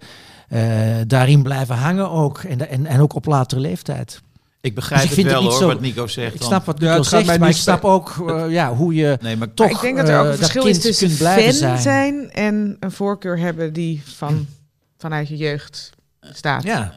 [0.50, 0.62] eh,
[1.08, 2.40] daarin blijven hangen ook.
[2.40, 4.22] En, en, en ook op latere leeftijd.
[4.62, 6.36] Ik begrijp Dus ik het wel het hoor, niet wat Nico zegt.
[6.36, 9.36] Ik snap wat Nico het zegt, maar ik snap ook eh, ja, hoe je Nee,
[9.38, 11.44] maar toch ik denk dat er ook eh, een verschil kind is tussen kunt blijven
[11.44, 11.82] fan zijn.
[11.82, 12.32] zijn.
[12.32, 14.48] en een voorkeur hebben die van,
[14.98, 15.90] vanuit je jeugd
[16.22, 16.64] staat.
[16.64, 16.94] Ja,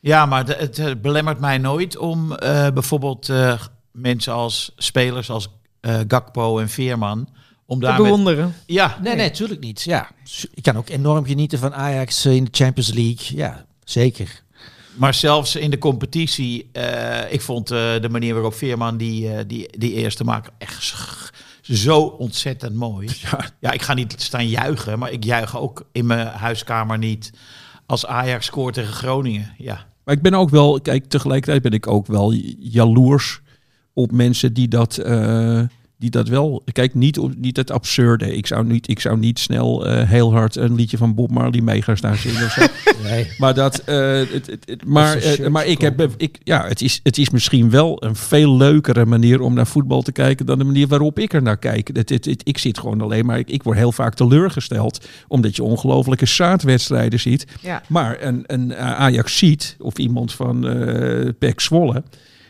[0.00, 3.60] Ja, maar de- het eh, belemmert mij nooit om eh, bijvoorbeeld eh,
[3.98, 5.48] mensen als spelers als
[5.80, 7.28] eh, Gakpo en Veerman
[7.66, 8.54] om Te daar met, bewonderen.
[8.66, 9.82] ja, nee, nee, tuurlijk niet.
[9.82, 10.10] Ja,
[10.54, 13.36] ik kan ook enorm genieten van Ajax in de Champions League.
[13.36, 14.42] Ja, zeker.
[14.94, 19.78] maar zelfs in de competitie, eh, ik vond eh, de manier waarop Veerman die, die,
[19.78, 20.94] die eerste maakt echt
[21.62, 23.08] zo ontzettend mooi.
[23.30, 23.44] Ja.
[23.60, 27.32] Ja, ik ga niet staan juichen, maar ik juich ook in mijn huiskamer niet
[27.86, 29.54] als Ajax scoort tegen Groningen.
[29.58, 33.40] Ja, Maar ik ben ook wel, kijk, tegelijkertijd ben ik ook wel jaloers
[33.98, 35.60] op mensen die dat, eh,
[35.98, 38.36] die dat wel, kijk, niet, op- niet het absurde.
[38.36, 41.60] Ik zou niet, ik zou niet snel eh, heel hard een liedje van Bob Marley
[41.60, 42.44] mee gaan staan zingen.
[42.44, 42.66] of zo.
[43.02, 43.26] Nee.
[43.38, 45.18] Maar dat, eh, het, het, het- maar,
[45.50, 49.40] maar ik heb, ik, ja, het is, het is misschien wel een veel leukere manier
[49.40, 51.90] om naar voetbal te kijken dan de manier waarop ik er naar kijk.
[51.92, 55.56] Het, het, het- ik zit gewoon alleen maar, ik, ik word heel vaak teleurgesteld omdat
[55.56, 57.46] je ongelofelijke zaadwedstrijden ziet.
[57.60, 57.82] Ja.
[57.88, 62.02] Maar een, een Ajax ziet of iemand van eh Pek Zwolle,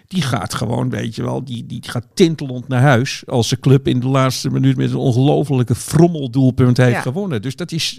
[0.08, 3.88] die gaat gewoon, weet je wel, die, die gaat tintelend naar huis als de club
[3.88, 7.00] in de laatste minuut met een ongelofelijke frommeldoelpunt heeft Ja.
[7.00, 7.42] gewonnen.
[7.42, 7.98] Dus dat is,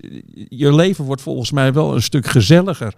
[0.49, 2.93] je leven wordt volgens mij wel een stuk gezelliger.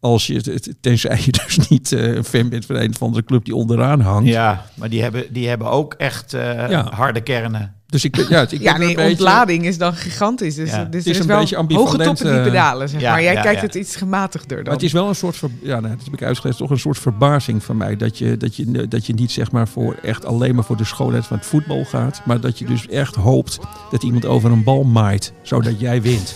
[0.00, 3.44] Als je, tenzij je dus niet eh, een fan bent van een of andere club
[3.44, 4.28] die onderaan hangt.
[4.28, 6.90] ja maar die hebben, die hebben ook echt eh, Ja.
[6.94, 7.74] harde kernen.
[7.88, 10.54] Dus ik, ben- ja, ik Ja, ben nee, een beetje- ontlading is dan gigantisch.
[10.54, 10.76] Dus, Ja.
[10.76, 13.00] dus Het er is is een wel beetje hoge ambivalent, toppen, die eh, pedalen, zeg
[13.00, 13.22] ja, maar.
[13.22, 13.66] Jij ja, kijkt ja.
[13.66, 14.72] het iets gematigder Maar dan.
[14.74, 16.98] het is wel een soort, ver, ja, nee, dat heb ik uitgelegd, toch een soort
[16.98, 17.96] verbazing van mij.
[17.96, 20.84] Dat je, dat je, dat je niet zeg maar voor echt alleen maar voor de
[20.84, 22.22] schoonheid van het voetbal gaat.
[22.24, 23.58] Maar dat je dus echt hoopt
[23.90, 26.34] dat iemand over een bal maait, zodat jij wint.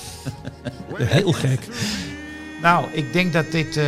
[0.94, 1.61] Heel gek.
[2.62, 3.84] Nou, ik denk dat dit eh,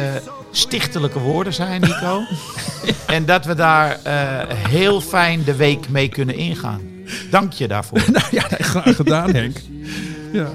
[0.51, 2.21] stichtelijke woorden zijn, Nico.
[3.07, 6.81] en dat we daar eh, heel fijn de week mee kunnen ingaan.
[7.31, 8.05] Dank je daarvoor.
[8.13, 9.57] Nou ja, graag gedaan Henk.
[10.33, 10.49] Ja.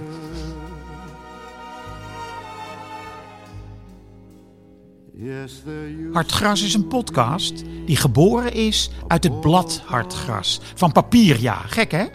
[6.14, 10.60] Hartgras is een podcast die geboren is uit het blad Hartgras.
[10.76, 11.54] Van papier, ja.
[11.54, 12.06] Gek, hè?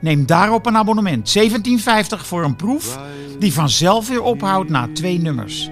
[0.00, 1.34] Neem daarop een abonnement.
[1.38, 1.44] 17,50
[2.16, 2.98] voor een proef
[3.38, 5.70] die vanzelf weer ophoudt na twee nummers.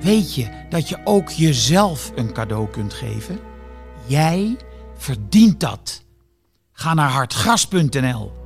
[0.00, 3.38] Weet je dat je ook jezelf een cadeau kunt geven?
[4.06, 4.56] Jij
[4.96, 6.05] verdient dat.
[6.78, 8.45] Ga naar hartgras.nl